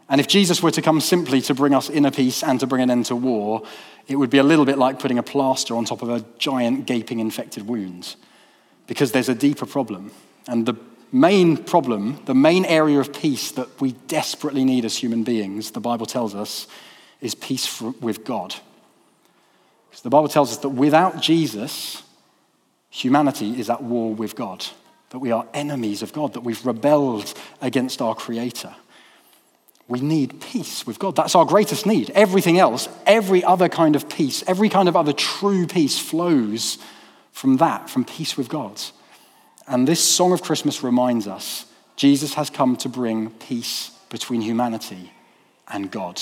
And 0.08 0.20
if 0.20 0.26
Jesus 0.26 0.62
were 0.62 0.70
to 0.70 0.80
come 0.80 1.00
simply 1.00 1.40
to 1.42 1.54
bring 1.54 1.74
us 1.74 1.90
inner 1.90 2.10
peace 2.10 2.42
and 2.42 2.58
to 2.60 2.66
bring 2.66 2.82
an 2.82 2.90
end 2.90 3.06
to 3.06 3.16
war, 3.16 3.62
it 4.06 4.16
would 4.16 4.30
be 4.30 4.38
a 4.38 4.42
little 4.42 4.64
bit 4.64 4.78
like 4.78 4.98
putting 4.98 5.18
a 5.18 5.22
plaster 5.22 5.76
on 5.76 5.84
top 5.84 6.00
of 6.02 6.08
a 6.08 6.24
giant, 6.38 6.86
gaping, 6.86 7.18
infected 7.18 7.66
wound, 7.66 8.16
because 8.86 9.12
there's 9.12 9.28
a 9.28 9.34
deeper 9.34 9.66
problem. 9.66 10.10
And 10.46 10.64
the 10.64 10.74
main 11.12 11.58
problem, 11.58 12.22
the 12.24 12.34
main 12.34 12.64
area 12.64 13.00
of 13.00 13.12
peace 13.12 13.50
that 13.52 13.80
we 13.80 13.92
desperately 13.92 14.64
need 14.64 14.86
as 14.86 14.96
human 14.96 15.24
beings, 15.24 15.72
the 15.72 15.80
Bible 15.80 16.06
tells 16.06 16.34
us, 16.34 16.66
is 17.20 17.34
peace 17.34 17.80
with 17.80 18.24
God. 18.24 18.54
Because 19.90 20.02
the 20.02 20.10
Bible 20.10 20.28
tells 20.28 20.52
us 20.52 20.58
that 20.58 20.70
without 20.70 21.20
Jesus, 21.20 22.02
humanity 22.88 23.60
is 23.60 23.68
at 23.68 23.82
war 23.82 24.14
with 24.14 24.36
God, 24.36 24.64
that 25.10 25.18
we 25.18 25.32
are 25.32 25.46
enemies 25.52 26.02
of 26.02 26.14
God, 26.14 26.32
that 26.32 26.40
we've 26.40 26.64
rebelled 26.64 27.34
against 27.60 28.00
our 28.00 28.14
Creator. 28.14 28.74
We 29.88 30.00
need 30.00 30.40
peace 30.40 30.86
with 30.86 30.98
God. 30.98 31.16
That's 31.16 31.34
our 31.34 31.46
greatest 31.46 31.86
need. 31.86 32.10
Everything 32.10 32.58
else, 32.58 32.88
every 33.06 33.42
other 33.42 33.70
kind 33.70 33.96
of 33.96 34.08
peace, 34.08 34.44
every 34.46 34.68
kind 34.68 34.88
of 34.88 34.96
other 34.96 35.14
true 35.14 35.66
peace 35.66 35.98
flows 35.98 36.76
from 37.32 37.56
that, 37.56 37.88
from 37.88 38.04
peace 38.04 38.36
with 38.36 38.50
God. 38.50 38.80
And 39.66 39.88
this 39.88 40.02
song 40.02 40.32
of 40.32 40.42
Christmas 40.42 40.82
reminds 40.82 41.26
us 41.26 41.66
Jesus 41.96 42.34
has 42.34 42.50
come 42.50 42.76
to 42.76 42.88
bring 42.88 43.30
peace 43.30 43.90
between 44.10 44.42
humanity 44.42 45.12
and 45.66 45.90
God. 45.90 46.20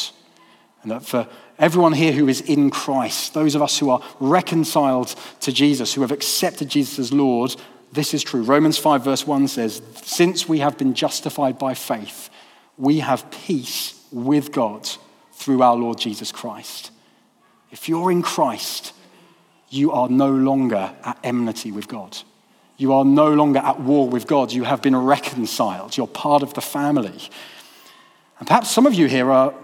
And 0.83 0.92
that 0.92 1.05
for 1.05 1.29
everyone 1.59 1.92
here 1.92 2.12
who 2.12 2.29
is 2.29 2.40
in 2.40 2.70
Christ, 2.70 3.35
those 3.35 3.57
of 3.57 3.62
us 3.62 3.79
who 3.79 3.90
are 3.90 4.02
reconciled 4.20 5.14
to 5.40 5.52
Jesus, 5.52 5.94
who 5.94 6.02
have 6.02 6.12
accepted 6.12 6.68
Jesus 6.68 6.98
as 6.98 7.12
Lord, 7.12 7.55
this 7.92 8.14
is 8.14 8.22
true. 8.22 8.42
Romans 8.42 8.79
5, 8.79 9.02
verse 9.02 9.26
1 9.26 9.48
says, 9.48 9.83
Since 10.02 10.48
we 10.48 10.61
have 10.61 10.79
been 10.79 10.94
justified 10.94 11.59
by 11.59 11.74
faith, 11.74 12.31
we 12.79 13.01
have 13.01 13.31
peace 13.31 14.01
with 14.12 14.53
God 14.53 14.89
through 15.33 15.62
our 15.62 15.77
Lord 15.77 15.99
Jesus 15.99 16.33
Christ. 16.33 16.91
If 17.71 17.89
you're 17.89 18.11
in 18.11 18.23
Christ, 18.23 18.93
you 19.69 19.93
are 19.93 20.09
no 20.09 20.31
longer 20.31 20.95
at 21.05 21.19
enmity 21.25 21.73
with 21.73 21.89
God. 21.89 22.17
You 22.79 22.93
are 22.93 23.05
no 23.05 23.33
longer 23.33 23.59
at 23.59 23.81
war 23.81 24.09
with 24.09 24.27
God. 24.27 24.53
You 24.53 24.65
have 24.65 24.83
been 24.83 24.97
reconciled. 24.97 25.97
You're 25.97 26.07
part 26.07 26.43
of 26.43 26.55
the 26.55 26.61
family. 26.61 27.19
And 28.39 28.47
perhaps 28.47 28.71
some 28.71 28.87
of 28.87 28.95
you 28.95 29.07
here 29.07 29.31
are 29.31 29.55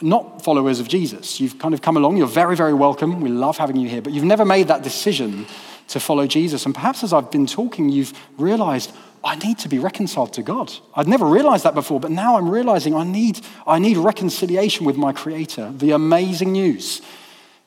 not 0.00 0.44
followers 0.44 0.78
of 0.78 0.88
Jesus. 0.88 1.40
You've 1.40 1.58
kind 1.58 1.74
of 1.74 1.82
come 1.82 1.96
along. 1.96 2.18
You're 2.18 2.26
very, 2.26 2.54
very 2.54 2.74
welcome. 2.74 3.20
We 3.20 3.30
love 3.30 3.56
having 3.56 3.76
you 3.76 3.88
here. 3.88 4.02
But 4.02 4.12
you've 4.12 4.24
never 4.24 4.44
made 4.44 4.68
that 4.68 4.82
decision 4.82 5.46
to 5.88 6.00
follow 6.00 6.26
Jesus. 6.26 6.64
And 6.66 6.74
perhaps 6.74 7.02
as 7.02 7.12
I've 7.12 7.30
been 7.30 7.46
talking, 7.46 7.88
you've 7.88 8.12
realized, 8.36 8.92
I 9.24 9.36
need 9.36 9.58
to 9.60 9.68
be 9.68 9.78
reconciled 9.78 10.32
to 10.34 10.42
God. 10.42 10.72
I'd 10.94 11.08
never 11.08 11.26
realized 11.26 11.64
that 11.64 11.74
before, 11.74 12.00
but 12.00 12.10
now 12.10 12.36
I'm 12.36 12.48
realizing 12.48 12.94
I 12.94 13.04
need, 13.04 13.40
I 13.66 13.78
need 13.78 13.96
reconciliation 13.96 14.86
with 14.86 14.96
my 14.96 15.12
Creator. 15.12 15.72
The 15.76 15.92
amazing 15.92 16.52
news 16.52 17.02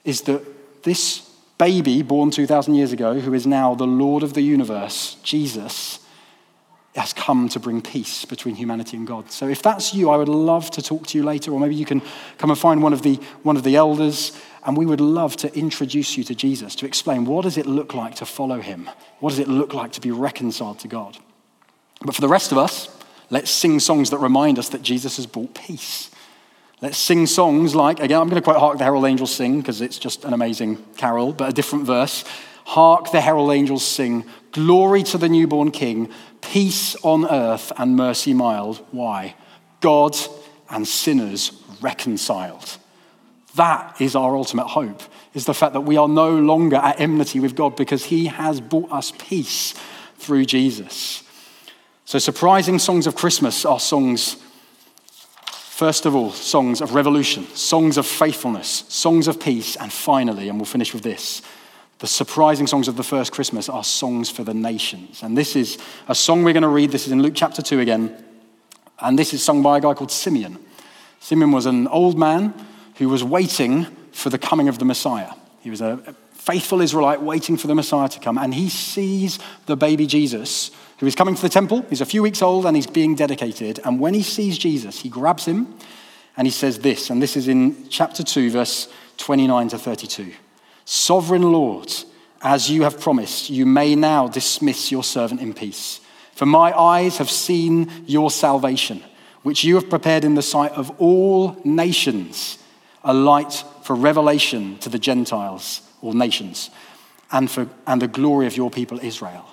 is 0.05 0.21
that 0.21 0.83
this 0.83 1.29
baby 1.57 2.01
born 2.01 2.31
2,000 2.31 2.73
years 2.73 2.91
ago, 2.91 3.19
who 3.19 3.33
is 3.33 3.45
now 3.45 3.75
the 3.75 3.85
Lord 3.85 4.23
of 4.23 4.33
the 4.33 4.41
universe, 4.41 5.17
Jesus, 5.23 5.99
has 6.95 7.13
come 7.13 7.47
to 7.49 7.59
bring 7.59 7.81
peace 7.81 8.25
between 8.25 8.55
humanity 8.55 8.97
and 8.97 9.07
God. 9.07 9.31
So 9.31 9.47
if 9.47 9.61
that's 9.61 9.93
you, 9.93 10.09
I 10.09 10.17
would 10.17 10.27
love 10.27 10.71
to 10.71 10.81
talk 10.81 11.07
to 11.07 11.17
you 11.17 11.23
later, 11.23 11.51
or 11.51 11.59
maybe 11.59 11.75
you 11.75 11.85
can 11.85 12.01
come 12.37 12.49
and 12.49 12.59
find 12.59 12.83
one 12.83 12.93
of 12.93 13.01
the, 13.01 13.15
one 13.43 13.55
of 13.55 13.63
the 13.63 13.75
elders, 13.75 14.37
and 14.63 14.77
we 14.77 14.85
would 14.85 15.01
love 15.01 15.35
to 15.37 15.53
introduce 15.57 16.17
you 16.17 16.23
to 16.25 16.35
Jesus, 16.35 16.75
to 16.75 16.85
explain 16.85 17.25
what 17.25 17.43
does 17.43 17.57
it 17.57 17.65
look 17.65 17.93
like 17.93 18.15
to 18.15 18.25
follow 18.25 18.61
him? 18.61 18.89
What 19.19 19.31
does 19.31 19.39
it 19.39 19.47
look 19.47 19.73
like 19.73 19.91
to 19.93 20.01
be 20.01 20.11
reconciled 20.11 20.79
to 20.79 20.87
God? 20.87 21.17
But 22.03 22.15
for 22.15 22.21
the 22.21 22.27
rest 22.27 22.51
of 22.51 22.57
us, 22.57 22.89
let's 23.29 23.51
sing 23.51 23.79
songs 23.79 24.09
that 24.11 24.17
remind 24.17 24.59
us 24.59 24.69
that 24.69 24.81
Jesus 24.81 25.17
has 25.17 25.25
brought 25.25 25.53
peace. 25.55 26.11
Let's 26.81 26.97
sing 26.97 27.27
songs 27.27 27.75
like, 27.75 27.99
again, 27.99 28.19
I'm 28.19 28.27
going 28.27 28.41
to 28.41 28.43
quote 28.43 28.59
Hark 28.59 28.79
the 28.79 28.83
Herald 28.83 29.05
Angels 29.05 29.33
Sing 29.33 29.61
because 29.61 29.81
it's 29.81 29.99
just 29.99 30.25
an 30.25 30.33
amazing 30.33 30.83
carol, 30.97 31.31
but 31.31 31.49
a 31.49 31.53
different 31.53 31.85
verse. 31.85 32.23
Hark 32.65 33.11
the 33.11 33.21
herald 33.21 33.51
angels 33.51 33.85
sing, 33.85 34.25
Glory 34.51 35.03
to 35.03 35.17
the 35.17 35.29
newborn 35.29 35.71
King, 35.71 36.09
peace 36.41 36.95
on 37.03 37.25
earth 37.29 37.71
and 37.77 37.95
mercy 37.95 38.33
mild. 38.33 38.77
Why? 38.91 39.35
God 39.81 40.15
and 40.69 40.87
sinners 40.87 41.51
reconciled. 41.81 42.77
That 43.55 43.99
is 43.99 44.15
our 44.15 44.35
ultimate 44.35 44.67
hope, 44.67 45.01
is 45.33 45.45
the 45.45 45.53
fact 45.53 45.73
that 45.73 45.81
we 45.81 45.97
are 45.97 46.07
no 46.07 46.37
longer 46.37 46.77
at 46.77 46.99
enmity 46.99 47.39
with 47.39 47.55
God 47.55 47.75
because 47.75 48.05
he 48.05 48.27
has 48.27 48.61
brought 48.61 48.91
us 48.91 49.11
peace 49.17 49.73
through 50.17 50.45
Jesus. 50.45 51.23
So, 52.05 52.19
surprising 52.19 52.79
songs 52.79 53.07
of 53.07 53.15
Christmas 53.15 53.65
are 53.65 53.79
songs, 53.79 54.37
first 55.43 56.05
of 56.05 56.15
all, 56.15 56.31
songs 56.31 56.81
of 56.81 56.93
revolution, 56.93 57.45
songs 57.55 57.97
of 57.97 58.05
faithfulness, 58.05 58.85
songs 58.87 59.27
of 59.27 59.39
peace, 59.39 59.75
and 59.75 59.91
finally, 59.91 60.49
and 60.49 60.57
we'll 60.57 60.65
finish 60.65 60.93
with 60.93 61.03
this, 61.03 61.41
the 62.01 62.07
surprising 62.07 62.65
songs 62.65 62.87
of 62.87 62.97
the 62.97 63.03
first 63.03 63.31
Christmas 63.31 63.69
are 63.69 63.83
songs 63.83 64.27
for 64.27 64.43
the 64.43 64.55
nations. 64.55 65.21
And 65.21 65.37
this 65.37 65.55
is 65.55 65.77
a 66.07 66.15
song 66.15 66.43
we're 66.43 66.51
going 66.51 66.63
to 66.63 66.67
read. 66.67 66.89
This 66.89 67.05
is 67.05 67.11
in 67.11 67.21
Luke 67.21 67.35
chapter 67.35 67.61
2 67.61 67.79
again. 67.79 68.25
And 68.99 69.19
this 69.19 69.35
is 69.35 69.43
sung 69.43 69.61
by 69.61 69.77
a 69.77 69.81
guy 69.81 69.93
called 69.93 70.11
Simeon. 70.11 70.57
Simeon 71.19 71.51
was 71.51 71.67
an 71.67 71.87
old 71.87 72.17
man 72.17 72.55
who 73.01 73.09
was 73.09 73.23
waiting 73.23 73.85
for 74.11 74.29
the 74.29 74.37
coming 74.37 74.67
of 74.67 74.77
the 74.77 74.85
Messiah. 74.85 75.31
He 75.61 75.71
was 75.71 75.81
a 75.81 75.97
faithful 76.33 76.81
Israelite 76.81 77.19
waiting 77.19 77.57
for 77.57 77.65
the 77.65 77.73
Messiah 77.73 78.07
to 78.07 78.19
come. 78.19 78.37
And 78.37 78.53
he 78.53 78.69
sees 78.69 79.39
the 79.65 79.75
baby 79.75 80.05
Jesus 80.05 80.69
who 80.99 81.07
is 81.07 81.15
coming 81.15 81.33
to 81.33 81.41
the 81.41 81.49
temple. 81.49 81.83
He's 81.89 82.01
a 82.01 82.05
few 82.05 82.21
weeks 82.21 82.43
old 82.43 82.67
and 82.67 82.75
he's 82.75 82.85
being 82.85 83.15
dedicated. 83.15 83.79
And 83.83 83.99
when 83.99 84.13
he 84.13 84.21
sees 84.21 84.55
Jesus, 84.55 85.01
he 85.01 85.09
grabs 85.09 85.45
him 85.45 85.73
and 86.37 86.45
he 86.45 86.51
says 86.51 86.77
this. 86.77 87.09
And 87.09 87.19
this 87.19 87.35
is 87.35 87.47
in 87.47 87.89
chapter 87.89 88.21
2, 88.21 88.51
verse 88.51 88.87
29 89.17 89.69
to 89.69 89.79
32. 89.79 90.33
Sovereign 90.85 91.51
Lord, 91.51 91.91
as 92.43 92.69
you 92.69 92.83
have 92.83 93.01
promised, 93.01 93.49
you 93.49 93.65
may 93.65 93.95
now 93.95 94.27
dismiss 94.27 94.91
your 94.91 95.03
servant 95.03 95.41
in 95.41 95.55
peace. 95.55 96.01
For 96.35 96.45
my 96.45 96.71
eyes 96.79 97.17
have 97.17 97.31
seen 97.31 98.03
your 98.05 98.29
salvation, 98.29 99.01
which 99.41 99.63
you 99.63 99.73
have 99.73 99.89
prepared 99.89 100.23
in 100.23 100.35
the 100.35 100.43
sight 100.43 100.73
of 100.73 100.91
all 100.99 101.59
nations, 101.65 102.59
a 103.03 103.13
light 103.13 103.63
for 103.83 103.95
revelation 103.95 104.77
to 104.79 104.89
the 104.89 104.99
Gentiles 104.99 105.81
or 106.01 106.13
nations, 106.13 106.69
and, 107.31 107.49
for, 107.49 107.67
and 107.87 108.01
the 108.01 108.07
glory 108.07 108.47
of 108.47 108.57
your 108.57 108.69
people 108.69 108.99
Israel. 109.01 109.45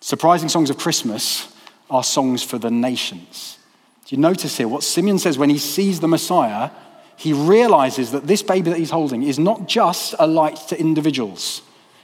Surprising 0.00 0.48
songs 0.48 0.70
of 0.70 0.78
Christmas 0.78 1.52
are 1.90 2.04
songs 2.04 2.42
for 2.42 2.58
the 2.58 2.70
nations. 2.70 3.58
Do 4.06 4.16
you 4.16 4.20
notice 4.22 4.56
here 4.56 4.68
what 4.68 4.82
Simeon 4.82 5.18
says 5.18 5.38
when 5.38 5.50
he 5.50 5.58
sees 5.58 6.00
the 6.00 6.08
Messiah? 6.08 6.70
he 7.18 7.32
realizes 7.32 8.12
that 8.12 8.28
this 8.28 8.44
baby 8.44 8.70
that 8.70 8.78
he's 8.78 8.92
holding 8.92 9.24
is 9.24 9.40
not 9.40 9.66
just 9.66 10.14
a 10.20 10.26
light 10.26 10.56
to 10.68 10.78
individuals. 10.78 11.62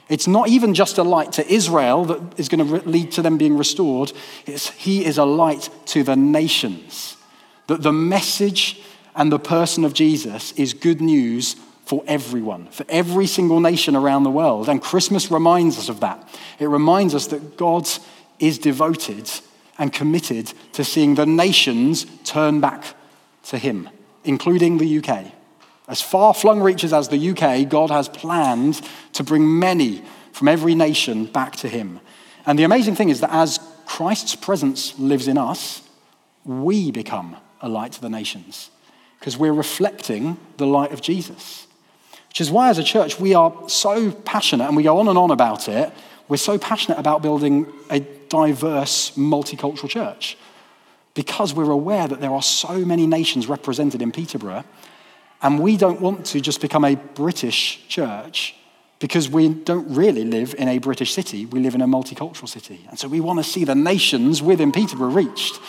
It's 0.09 0.27
not 0.27 0.49
even 0.49 0.73
just 0.73 0.97
a 0.97 1.03
light 1.03 1.31
to 1.33 1.47
Israel 1.47 2.03
that 2.05 2.37
is 2.37 2.49
going 2.49 2.67
to 2.67 2.87
lead 2.87 3.13
to 3.13 3.21
them 3.21 3.37
being 3.37 3.57
restored. 3.57 4.11
It's, 4.45 4.71
he 4.71 5.05
is 5.05 5.17
a 5.17 5.23
light 5.23 5.69
to 5.87 6.03
the 6.03 6.17
nations. 6.17 7.15
That 7.67 7.81
the 7.81 7.93
message 7.93 8.81
and 9.15 9.31
the 9.31 9.39
person 9.39 9.85
of 9.85 9.93
Jesus 9.93 10.51
is 10.53 10.73
good 10.73 11.01
news 11.01 11.55
for 11.85 12.03
everyone, 12.07 12.67
for 12.67 12.85
every 12.89 13.27
single 13.27 13.59
nation 13.59 13.95
around 13.95 14.23
the 14.23 14.31
world. 14.31 14.67
And 14.67 14.81
Christmas 14.81 15.29
reminds 15.29 15.77
us 15.77 15.87
of 15.87 15.99
that. 15.99 16.27
It 16.59 16.65
reminds 16.65 17.13
us 17.13 17.27
that 17.27 17.57
God 17.57 17.87
is 18.39 18.57
devoted 18.57 19.29
and 19.77 19.93
committed 19.93 20.51
to 20.73 20.83
seeing 20.83 21.15
the 21.15 21.25
nations 21.25 22.05
turn 22.23 22.59
back 22.59 22.83
to 23.43 23.57
Him 23.57 23.89
including 24.25 24.77
the 24.77 24.97
UK. 24.99 25.31
As 25.87 26.01
far 26.01 26.33
flung 26.33 26.61
reaches 26.61 26.91
as 26.91 27.07
the 27.07 27.29
UK, 27.29 27.69
God 27.69 27.91
has 27.91 28.09
planned 28.09 28.81
to 29.13 29.23
bring 29.23 29.59
many 29.59 30.03
from 30.33 30.47
every 30.47 30.75
nation 30.75 31.25
back 31.25 31.55
to 31.57 31.69
Him. 31.69 31.99
And 32.45 32.59
the 32.59 32.63
amazing 32.63 32.95
thing 32.95 33.09
is 33.09 33.21
that 33.21 33.31
as 33.31 33.59
Christ's 33.85 34.35
presence 34.35 34.97
lives 34.99 35.27
in 35.27 35.37
us, 35.37 35.81
we 36.43 36.91
become 36.91 37.37
a 37.61 37.69
light 37.69 37.93
to 37.93 38.01
the 38.01 38.09
nations 38.09 38.69
because 39.19 39.37
we're 39.37 39.53
reflecting 39.53 40.37
the 40.57 40.67
light 40.67 40.91
of 40.91 41.01
Jesus. 41.01 41.67
Which 42.29 42.41
is 42.41 42.51
why, 42.51 42.69
as 42.69 42.77
a 42.77 42.83
church, 42.83 43.19
we 43.19 43.33
are 43.33 43.53
so 43.67 44.11
passionate 44.11 44.65
and 44.65 44.75
we 44.75 44.83
go 44.83 44.99
on 44.99 45.07
and 45.07 45.17
on 45.17 45.31
about 45.31 45.69
it. 45.69 45.91
We're 46.27 46.37
so 46.37 46.57
passionate 46.57 46.99
about 46.99 47.21
building 47.21 47.67
a 47.89 47.99
diverse, 47.99 49.11
multicultural 49.11 49.89
church 49.89 50.37
because 51.15 51.53
we're 51.53 51.71
aware 51.71 52.07
that 52.07 52.21
there 52.21 52.31
are 52.31 52.41
so 52.41 52.85
many 52.85 53.07
nations 53.07 53.47
represented 53.47 54.01
in 54.01 54.11
Peterborough, 54.11 54.65
and 55.41 55.59
we 55.59 55.77
don't 55.77 56.01
want 56.01 56.25
to 56.27 56.41
just 56.41 56.61
become 56.61 56.85
a 56.85 56.95
British 56.95 57.87
church 57.87 58.55
because 58.99 59.29
we 59.29 59.49
don't 59.49 59.95
really 59.95 60.23
live 60.23 60.55
in 60.57 60.67
a 60.67 60.77
British 60.77 61.13
city, 61.13 61.45
we 61.45 61.59
live 61.59 61.75
in 61.75 61.81
a 61.81 61.87
multicultural 61.87 62.47
city. 62.47 62.85
And 62.89 62.99
so 62.99 63.07
we 63.07 63.19
want 63.19 63.39
to 63.39 63.43
see 63.43 63.63
the 63.63 63.75
nations 63.75 64.41
within 64.41 64.71
Peterborough 64.71 65.09
reached. 65.09 65.59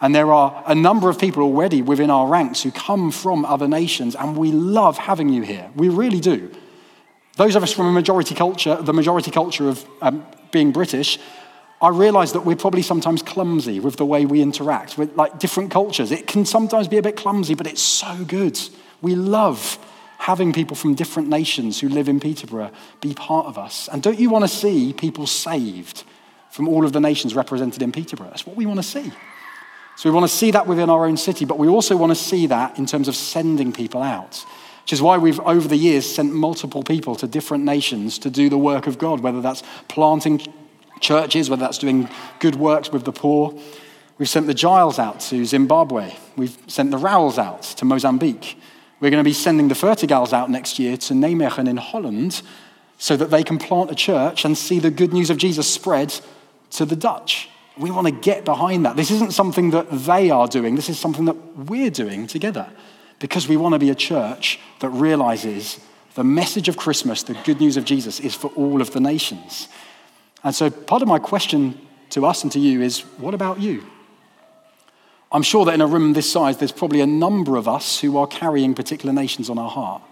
And 0.00 0.14
there 0.14 0.32
are 0.32 0.62
a 0.66 0.74
number 0.74 1.08
of 1.08 1.18
people 1.18 1.42
already 1.42 1.82
within 1.82 2.10
our 2.10 2.28
ranks 2.28 2.62
who 2.62 2.70
come 2.70 3.10
from 3.10 3.44
other 3.44 3.66
nations, 3.66 4.14
and 4.14 4.36
we 4.36 4.52
love 4.52 4.96
having 4.96 5.28
you 5.28 5.42
here. 5.42 5.70
We 5.74 5.88
really 5.88 6.20
do. 6.20 6.52
Those 7.36 7.56
of 7.56 7.62
us 7.62 7.72
from 7.72 7.86
a 7.86 7.92
majority 7.92 8.34
culture, 8.34 8.76
the 8.80 8.92
majority 8.92 9.30
culture 9.30 9.68
of 9.68 9.84
um, 10.00 10.24
being 10.52 10.72
British, 10.72 11.18
I 11.80 11.90
realize 11.90 12.32
that 12.32 12.40
we're 12.40 12.56
probably 12.56 12.82
sometimes 12.82 13.22
clumsy 13.22 13.78
with 13.78 13.96
the 13.96 14.06
way 14.06 14.26
we 14.26 14.42
interact 14.42 14.98
with 14.98 15.16
like 15.16 15.38
different 15.38 15.70
cultures. 15.70 16.10
It 16.10 16.26
can 16.26 16.44
sometimes 16.44 16.88
be 16.88 16.98
a 16.98 17.02
bit 17.02 17.16
clumsy, 17.16 17.54
but 17.54 17.66
it's 17.66 17.82
so 17.82 18.24
good. 18.24 18.58
We 19.00 19.14
love 19.14 19.78
having 20.18 20.52
people 20.52 20.74
from 20.74 20.94
different 20.94 21.28
nations 21.28 21.78
who 21.78 21.88
live 21.88 22.08
in 22.08 22.18
Peterborough 22.18 22.72
be 23.00 23.14
part 23.14 23.46
of 23.46 23.56
us. 23.56 23.88
And 23.92 24.02
don't 24.02 24.18
you 24.18 24.30
want 24.30 24.44
to 24.44 24.48
see 24.48 24.92
people 24.92 25.28
saved 25.28 26.02
from 26.50 26.66
all 26.66 26.84
of 26.84 26.92
the 26.92 27.00
nations 27.00 27.36
represented 27.36 27.82
in 27.82 27.92
Peterborough? 27.92 28.30
That's 28.30 28.46
what 28.46 28.56
we 28.56 28.66
want 28.66 28.78
to 28.78 28.82
see. 28.82 29.12
So 29.98 30.08
we 30.08 30.14
want 30.14 30.30
to 30.30 30.36
see 30.36 30.52
that 30.52 30.68
within 30.68 30.90
our 30.90 31.06
own 31.06 31.16
city, 31.16 31.44
but 31.44 31.58
we 31.58 31.66
also 31.66 31.96
want 31.96 32.10
to 32.10 32.14
see 32.14 32.46
that 32.46 32.78
in 32.78 32.86
terms 32.86 33.08
of 33.08 33.16
sending 33.16 33.72
people 33.72 34.00
out. 34.00 34.46
Which 34.82 34.92
is 34.92 35.02
why 35.02 35.18
we've, 35.18 35.40
over 35.40 35.66
the 35.66 35.74
years, 35.74 36.06
sent 36.06 36.32
multiple 36.32 36.84
people 36.84 37.16
to 37.16 37.26
different 37.26 37.64
nations 37.64 38.16
to 38.20 38.30
do 38.30 38.48
the 38.48 38.56
work 38.56 38.86
of 38.86 38.96
God, 38.96 39.18
whether 39.18 39.40
that's 39.40 39.64
planting 39.88 40.40
churches, 41.00 41.50
whether 41.50 41.64
that's 41.64 41.78
doing 41.78 42.08
good 42.38 42.54
works 42.54 42.92
with 42.92 43.06
the 43.06 43.10
poor. 43.10 43.58
We've 44.18 44.28
sent 44.28 44.46
the 44.46 44.54
Giles 44.54 45.00
out 45.00 45.18
to 45.18 45.44
Zimbabwe. 45.44 46.14
We've 46.36 46.56
sent 46.68 46.92
the 46.92 46.98
Rowells 46.98 47.36
out 47.36 47.62
to 47.62 47.84
Mozambique. 47.84 48.56
We're 49.00 49.10
going 49.10 49.24
to 49.24 49.28
be 49.28 49.32
sending 49.32 49.66
the 49.66 49.74
Fertigals 49.74 50.32
out 50.32 50.48
next 50.48 50.78
year 50.78 50.96
to 50.96 51.12
Nijmegen 51.12 51.68
in 51.68 51.76
Holland 51.76 52.40
so 52.98 53.16
that 53.16 53.32
they 53.32 53.42
can 53.42 53.58
plant 53.58 53.90
a 53.90 53.96
church 53.96 54.44
and 54.44 54.56
see 54.56 54.78
the 54.78 54.92
good 54.92 55.12
news 55.12 55.28
of 55.28 55.38
Jesus 55.38 55.68
spread 55.68 56.14
to 56.70 56.84
the 56.84 56.94
Dutch. 56.94 57.48
We 57.78 57.90
want 57.90 58.06
to 58.06 58.12
get 58.12 58.44
behind 58.44 58.84
that. 58.84 58.96
This 58.96 59.10
isn't 59.10 59.32
something 59.32 59.70
that 59.70 59.90
they 59.90 60.30
are 60.30 60.48
doing, 60.48 60.74
this 60.74 60.88
is 60.88 60.98
something 60.98 61.26
that 61.26 61.56
we're 61.56 61.90
doing 61.90 62.26
together 62.26 62.68
because 63.18 63.48
we 63.48 63.56
want 63.56 63.74
to 63.74 63.78
be 63.78 63.90
a 63.90 63.94
church 63.94 64.60
that 64.80 64.90
realizes 64.90 65.80
the 66.14 66.24
message 66.24 66.68
of 66.68 66.76
Christmas, 66.76 67.22
the 67.22 67.34
good 67.44 67.60
news 67.60 67.76
of 67.76 67.84
Jesus, 67.84 68.20
is 68.20 68.34
for 68.34 68.48
all 68.56 68.80
of 68.80 68.92
the 68.92 69.00
nations. 69.00 69.68
And 70.42 70.54
so, 70.54 70.70
part 70.70 71.02
of 71.02 71.08
my 71.08 71.18
question 71.18 71.78
to 72.10 72.26
us 72.26 72.42
and 72.42 72.52
to 72.52 72.58
you 72.58 72.80
is 72.80 73.00
what 73.18 73.34
about 73.34 73.60
you? 73.60 73.84
I'm 75.30 75.42
sure 75.42 75.64
that 75.66 75.74
in 75.74 75.80
a 75.80 75.86
room 75.86 76.14
this 76.14 76.30
size, 76.30 76.56
there's 76.56 76.72
probably 76.72 77.00
a 77.00 77.06
number 77.06 77.56
of 77.56 77.68
us 77.68 78.00
who 78.00 78.16
are 78.16 78.26
carrying 78.26 78.74
particular 78.74 79.12
nations 79.12 79.50
on 79.50 79.58
our 79.58 79.68
heart. 79.68 80.02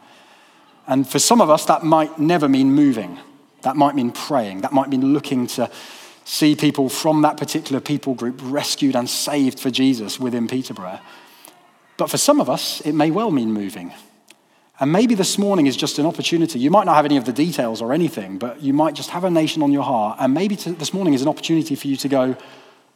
And 0.87 1.09
for 1.09 1.19
some 1.19 1.41
of 1.41 1.49
us, 1.49 1.65
that 1.67 1.85
might 1.85 2.19
never 2.19 2.49
mean 2.49 2.73
moving. 2.73 3.19
That 3.63 3.77
might 3.77 3.95
mean 3.95 4.13
praying. 4.13 4.61
That 4.61 4.73
might 4.73 4.89
mean 4.89 5.13
looking 5.13 5.47
to 5.49 5.71
see 6.27 6.57
people 6.57 6.89
from 6.89 7.23
that 7.23 7.37
particular 7.37 7.81
people 7.81 8.13
group 8.13 8.41
rescued 8.43 8.97
and 8.97 9.09
saved 9.09 9.61
for 9.61 9.71
Jesus 9.71 10.19
within 10.19 10.49
Peterborough. 10.49 10.99
But 11.97 12.11
for 12.11 12.19
some 12.19 12.41
of 12.41 12.51
us, 12.51 12.81
it 12.81 12.93
may 12.93 13.13
well 13.13 13.31
mean 13.31 13.53
moving. 13.53 13.95
And 14.81 14.91
maybe 14.93 15.15
this 15.15 15.39
morning 15.39 15.69
is 15.69 15.77
just 15.77 16.01
an 16.01 16.05
opportunity. 16.05 16.59
You 16.59 16.71
might 16.71 16.85
not 16.85 16.97
have 16.97 17.05
any 17.05 17.17
of 17.17 17.25
the 17.25 17.33
details 17.33 17.81
or 17.81 17.93
anything, 17.93 18.39
but 18.39 18.61
you 18.61 18.75
might 18.75 18.95
just 18.95 19.11
have 19.11 19.23
a 19.23 19.31
nation 19.31 19.63
on 19.63 19.73
your 19.73 19.85
heart. 19.85 20.19
And 20.21 20.35
maybe 20.35 20.57
to, 20.57 20.73
this 20.73 20.93
morning 20.93 21.15
is 21.15 21.23
an 21.23 21.29
opportunity 21.29 21.77
for 21.77 21.87
you 21.87 21.97
to 21.97 22.09
go, 22.09 22.37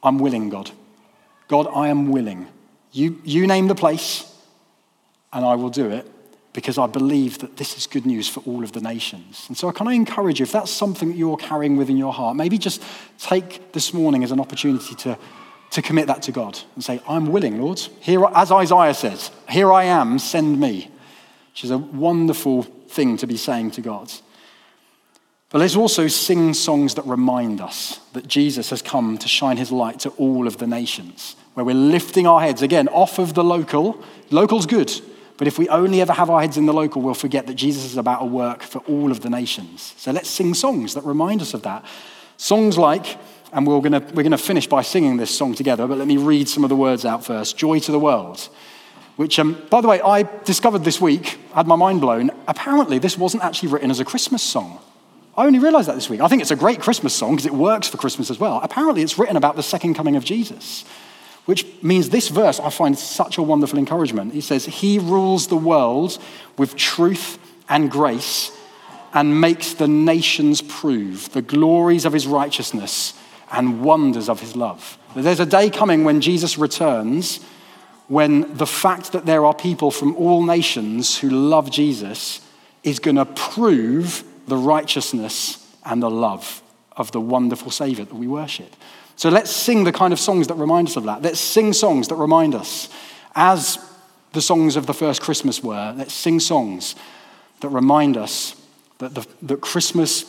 I'm 0.03 0.19
willing, 0.19 0.49
God. 0.49 0.73
God, 1.47 1.69
I 1.73 1.89
am 1.89 2.11
willing. 2.11 2.49
You, 2.91 3.21
you 3.25 3.47
name 3.47 3.69
the 3.69 3.77
place, 3.77 4.27
and 5.33 5.45
I 5.45 5.55
will 5.55 5.71
do 5.71 5.89
it 5.89 6.07
because 6.53 6.79
I 6.79 6.87
believe 6.87 7.39
that 7.39 7.57
this 7.57 7.77
is 7.77 7.87
good 7.87 8.07
news 8.07 8.29
for 8.29 8.41
all 8.41 8.65
of 8.65 8.73
the 8.73 8.81
nations. 8.81 9.45
And 9.49 9.57
so, 9.57 9.73
I 9.79 9.95
encourage 9.95 10.41
you, 10.41 10.45
if 10.45 10.53
that's 10.53 10.71
something 10.71 11.11
that 11.11 11.17
you're 11.17 11.37
carrying 11.37 11.77
within 11.77 11.97
your 11.97 12.13
heart, 12.13 12.37
maybe 12.37 12.59
just 12.59 12.83
take 13.19 13.73
this 13.73 13.95
morning 13.95 14.25
as 14.25 14.33
an 14.33 14.41
opportunity 14.41 14.95
to, 14.97 15.19
to 15.71 15.83
commit 15.83 16.09
that 16.09 16.23
to 16.23 16.33
God 16.33 16.59
and 16.75 16.83
say, 16.83 17.01
I'm 17.09 17.31
willing, 17.31 17.61
Lord. 17.61 17.79
Here, 18.01 18.25
as 18.35 18.51
Isaiah 18.51 18.95
says, 18.95 19.31
here 19.49 19.73
I 19.73 19.85
am, 19.85 20.19
send 20.19 20.59
me 20.59 20.91
which 21.61 21.65
is 21.65 21.71
a 21.71 21.79
wonderful 21.79 22.63
thing 22.63 23.19
to 23.19 23.27
be 23.27 23.37
saying 23.37 23.73
to 23.73 23.81
God. 23.83 24.11
But 25.51 25.59
let's 25.59 25.77
also 25.77 26.07
sing 26.07 26.55
songs 26.55 26.95
that 26.95 27.05
remind 27.05 27.61
us 27.61 27.99
that 28.13 28.27
Jesus 28.29 28.71
has 28.71 28.81
come 28.81 29.19
to 29.19 29.29
shine 29.29 29.59
his 29.59 29.71
light 29.71 30.01
to 30.01 30.11
all 30.11 30.47
of 30.47 30.59
the 30.59 30.67
nations, 30.67 31.37
where 31.53 31.67
we're 31.67 31.75
lifting 31.75 32.27
our 32.27 32.41
heads 32.41 32.63
again 32.63 32.89
off 32.89 33.19
of 33.19 33.35
the 33.35 33.45
local. 33.45 34.03
Local's 34.31 34.65
good, 34.65 34.91
but 35.41 35.49
if 35.49 35.59
we 35.59 35.71
only 35.71 36.03
ever 36.03 36.13
have 36.13 36.29
our 36.29 36.43
heads 36.43 36.59
in 36.59 36.67
the 36.67 36.75
local, 36.75 37.01
we'll 37.01 37.15
forget 37.15 37.47
that 37.47 37.55
Jesus 37.55 37.87
is 37.87 37.97
about 37.97 38.21
a 38.21 38.27
work 38.27 38.63
for 38.63 38.81
all 38.81 39.11
of 39.11 39.21
the 39.21 39.31
nations. 39.31 39.95
So 39.97 40.13
let's 40.13 40.29
sing 40.29 40.53
songs 40.53 40.93
that 40.93 41.03
remind 41.03 41.41
us 41.41 41.55
of 41.55 41.63
that. 41.63 41.83
Songs 42.37 42.77
like, 42.77 43.17
and 43.51 43.67
we're 43.67 43.81
going 43.81 43.95
we're 44.15 44.23
going 44.23 44.33
to 44.33 44.37
finish 44.37 44.67
by 44.67 44.83
singing 44.83 45.17
this 45.17 45.35
song 45.35 45.55
together, 45.55 45.87
but 45.87 45.97
let 45.97 46.07
me 46.07 46.19
read 46.19 46.47
some 46.47 46.63
of 46.63 46.69
the 46.69 46.77
words 46.77 47.07
out 47.07 47.25
first 47.25 47.57
Joy 47.57 47.79
to 47.79 47.91
the 47.91 47.99
World, 47.99 48.51
which, 49.17 49.39
um, 49.39 49.57
by 49.71 49.81
the 49.81 49.89
way, 49.89 50.03
I 50.03 50.25
discovered 50.45 50.85
this 50.85 51.01
week, 51.01 51.39
had 51.55 51.67
my 51.67 51.75
mind 51.75 52.03
blown. 52.03 52.31
Apparently, 52.47 52.99
this 52.99 53.17
wasn't 53.17 53.43
actually 53.43 53.71
written 53.71 53.91
as 53.91 53.99
a 53.99 54.05
Christmas 54.05 54.43
song. 54.43 54.79
I 55.39 55.47
only 55.47 55.59
realized 55.59 55.89
that 55.89 55.95
this 55.95 56.11
week. 56.11 56.21
I 56.21 56.29
think 56.29 56.43
it's 56.43 56.51
a 56.51 56.57
great 56.57 56.81
Christmas 56.81 57.15
song 57.15 57.37
because 57.37 57.47
it 57.47 57.55
works 57.55 57.89
for 57.89 57.97
Christmas 57.97 58.29
as 58.29 58.39
well. 58.39 58.61
Apparently, 58.63 59.01
it's 59.01 59.19
written 59.19 59.39
about 59.39 59.57
the 59.57 59.63
second 59.63 59.95
coming 59.95 60.17
of 60.17 60.25
Jesus, 60.25 60.85
which 61.47 61.67
means 61.83 62.11
this 62.11 62.29
verse 62.29 62.61
I 62.61 62.71
find 62.71 62.99
such 62.99 63.39
a 63.39 63.43
wonderful 63.43 63.79
encouragement. 63.79 64.33
He 64.33 64.41
says, 64.41 64.67
He 64.67 64.99
rules 64.99 65.47
the 65.49 65.57
world 65.57 66.19
with 66.57 66.77
truth 66.77 67.39
and 67.69 67.91
grace 67.91 68.57
and 69.13 69.41
makes 69.41 69.75
the 69.75 69.89
nations 69.89 70.63
prove 70.63 71.33
the 71.33 71.43
glories 71.43 72.05
of 72.05 72.13
his 72.13 72.27
righteousness 72.27 73.15
and 73.51 73.83
wonders 73.83 74.29
of 74.29 74.41
his 74.41 74.55
love. 74.55 74.99
There's 75.17 75.41
a 75.41 75.47
day 75.47 75.71
coming 75.71 76.05
when 76.05 76.21
Jesus 76.21 76.57
returns 76.57 77.41
when 78.07 78.57
the 78.57 78.67
fact 78.67 79.13
that 79.13 79.25
there 79.25 79.47
are 79.47 79.55
people 79.55 79.91
from 79.93 80.17
all 80.17 80.43
nations 80.43 81.19
who 81.19 81.31
love 81.31 81.71
Jesus 81.71 82.41
is 82.83 82.99
going 82.99 83.17
to 83.17 83.25
prove 83.25 84.25
the 84.49 84.57
righteousness 84.57 85.65
and 85.85 86.03
the 86.03 86.11
love 86.11 86.61
of 86.97 87.13
the 87.13 87.21
wonderful 87.21 87.71
Savior 87.71 88.05
that 88.05 88.15
we 88.15 88.27
worship. 88.27 88.75
So 89.21 89.29
let's 89.29 89.51
sing 89.51 89.85
the 89.85 89.93
kind 89.93 90.15
of 90.15 90.19
songs 90.19 90.47
that 90.47 90.55
remind 90.55 90.89
us 90.89 90.97
of 90.97 91.05
that. 91.05 91.21
Let's 91.21 91.39
sing 91.39 91.75
songs 91.75 92.09
that 92.09 92.15
remind 92.15 92.55
us, 92.55 92.89
as 93.35 93.79
the 94.33 94.41
songs 94.41 94.77
of 94.77 94.87
the 94.87 94.95
first 94.95 95.21
Christmas 95.21 95.63
were, 95.63 95.95
let's 95.95 96.15
sing 96.15 96.41
songs 96.41 96.95
that 97.61 97.69
remind 97.69 98.17
us 98.17 98.57
that, 98.97 99.15
the, 99.15 99.27
that 99.43 99.61
Christmas 99.61 100.25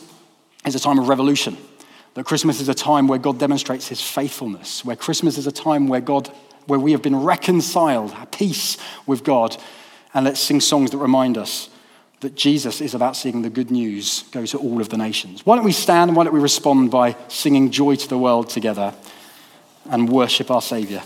is 0.66 0.74
a 0.74 0.78
time 0.78 0.98
of 0.98 1.08
revolution, 1.08 1.56
that 2.12 2.26
Christmas 2.26 2.60
is 2.60 2.68
a 2.68 2.74
time 2.74 3.08
where 3.08 3.18
God 3.18 3.38
demonstrates 3.38 3.88
his 3.88 4.02
faithfulness, 4.02 4.84
where 4.84 4.94
Christmas 4.94 5.38
is 5.38 5.46
a 5.46 5.52
time 5.52 5.88
where 5.88 6.02
God, 6.02 6.30
where 6.66 6.78
we 6.78 6.92
have 6.92 7.00
been 7.00 7.16
reconciled, 7.16 8.10
at 8.10 8.30
peace 8.30 8.76
with 9.06 9.24
God. 9.24 9.56
And 10.12 10.26
let's 10.26 10.38
sing 10.38 10.60
songs 10.60 10.90
that 10.90 10.98
remind 10.98 11.38
us 11.38 11.70
that 12.22 12.34
Jesus 12.34 12.80
is 12.80 12.94
about 12.94 13.16
seeing 13.16 13.42
the 13.42 13.50
good 13.50 13.70
news 13.70 14.24
go 14.32 14.46
to 14.46 14.58
all 14.58 14.80
of 14.80 14.88
the 14.88 14.96
nations. 14.96 15.44
Why 15.44 15.56
don't 15.56 15.64
we 15.64 15.72
stand 15.72 16.08
and 16.08 16.16
why 16.16 16.24
don't 16.24 16.32
we 16.32 16.40
respond 16.40 16.90
by 16.90 17.16
singing 17.28 17.70
joy 17.70 17.96
to 17.96 18.08
the 18.08 18.16
world 18.16 18.48
together 18.48 18.94
and 19.90 20.08
worship 20.08 20.50
our 20.50 20.62
Savior? 20.62 21.02